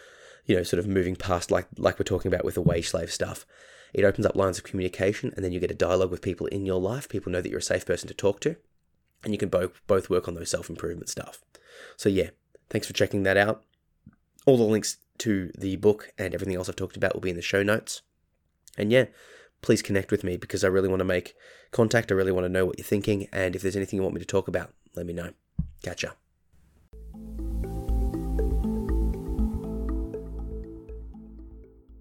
you 0.46 0.56
know, 0.56 0.62
sort 0.62 0.78
of 0.78 0.86
moving 0.86 1.16
past 1.16 1.50
like 1.50 1.66
like 1.76 1.98
we're 1.98 2.04
talking 2.04 2.32
about 2.32 2.44
with 2.44 2.54
the 2.54 2.62
wage 2.62 2.88
slave 2.88 3.12
stuff, 3.12 3.44
it 3.92 4.04
opens 4.04 4.24
up 4.24 4.36
lines 4.36 4.58
of 4.58 4.64
communication 4.64 5.32
and 5.34 5.44
then 5.44 5.52
you 5.52 5.60
get 5.60 5.70
a 5.70 5.74
dialogue 5.74 6.10
with 6.10 6.22
people 6.22 6.46
in 6.46 6.64
your 6.64 6.80
life. 6.80 7.08
People 7.08 7.32
know 7.32 7.42
that 7.42 7.50
you're 7.50 7.58
a 7.58 7.62
safe 7.62 7.84
person 7.84 8.08
to 8.08 8.14
talk 8.14 8.40
to 8.40 8.56
and 9.24 9.32
you 9.32 9.38
can 9.38 9.48
both 9.48 9.80
both 9.86 10.10
work 10.10 10.28
on 10.28 10.34
those 10.34 10.50
self 10.50 10.68
improvement 10.68 11.08
stuff. 11.08 11.40
So 11.96 12.08
yeah, 12.08 12.30
thanks 12.70 12.86
for 12.86 12.92
checking 12.92 13.22
that 13.24 13.36
out. 13.36 13.64
All 14.46 14.56
the 14.56 14.64
links 14.64 14.98
to 15.18 15.52
the 15.56 15.76
book 15.76 16.12
and 16.18 16.34
everything 16.34 16.56
else 16.56 16.68
I've 16.68 16.76
talked 16.76 16.96
about 16.96 17.14
will 17.14 17.20
be 17.20 17.30
in 17.30 17.36
the 17.36 17.42
show 17.42 17.62
notes. 17.62 18.02
And 18.76 18.90
yeah, 18.90 19.06
please 19.60 19.82
connect 19.82 20.10
with 20.10 20.24
me 20.24 20.36
because 20.36 20.64
I 20.64 20.68
really 20.68 20.88
want 20.88 21.00
to 21.00 21.04
make 21.04 21.34
contact. 21.70 22.10
I 22.10 22.14
really 22.14 22.32
want 22.32 22.44
to 22.44 22.48
know 22.52 22.66
what 22.66 22.78
you're 22.78 22.84
thinking, 22.84 23.28
and 23.32 23.54
if 23.54 23.62
there's 23.62 23.76
anything 23.76 23.98
you 23.98 24.02
want 24.02 24.14
me 24.14 24.20
to 24.20 24.26
talk 24.26 24.48
about, 24.48 24.72
let 24.94 25.06
me 25.06 25.12
know. 25.12 25.32
Catch 25.82 26.02
ya. 26.02 26.10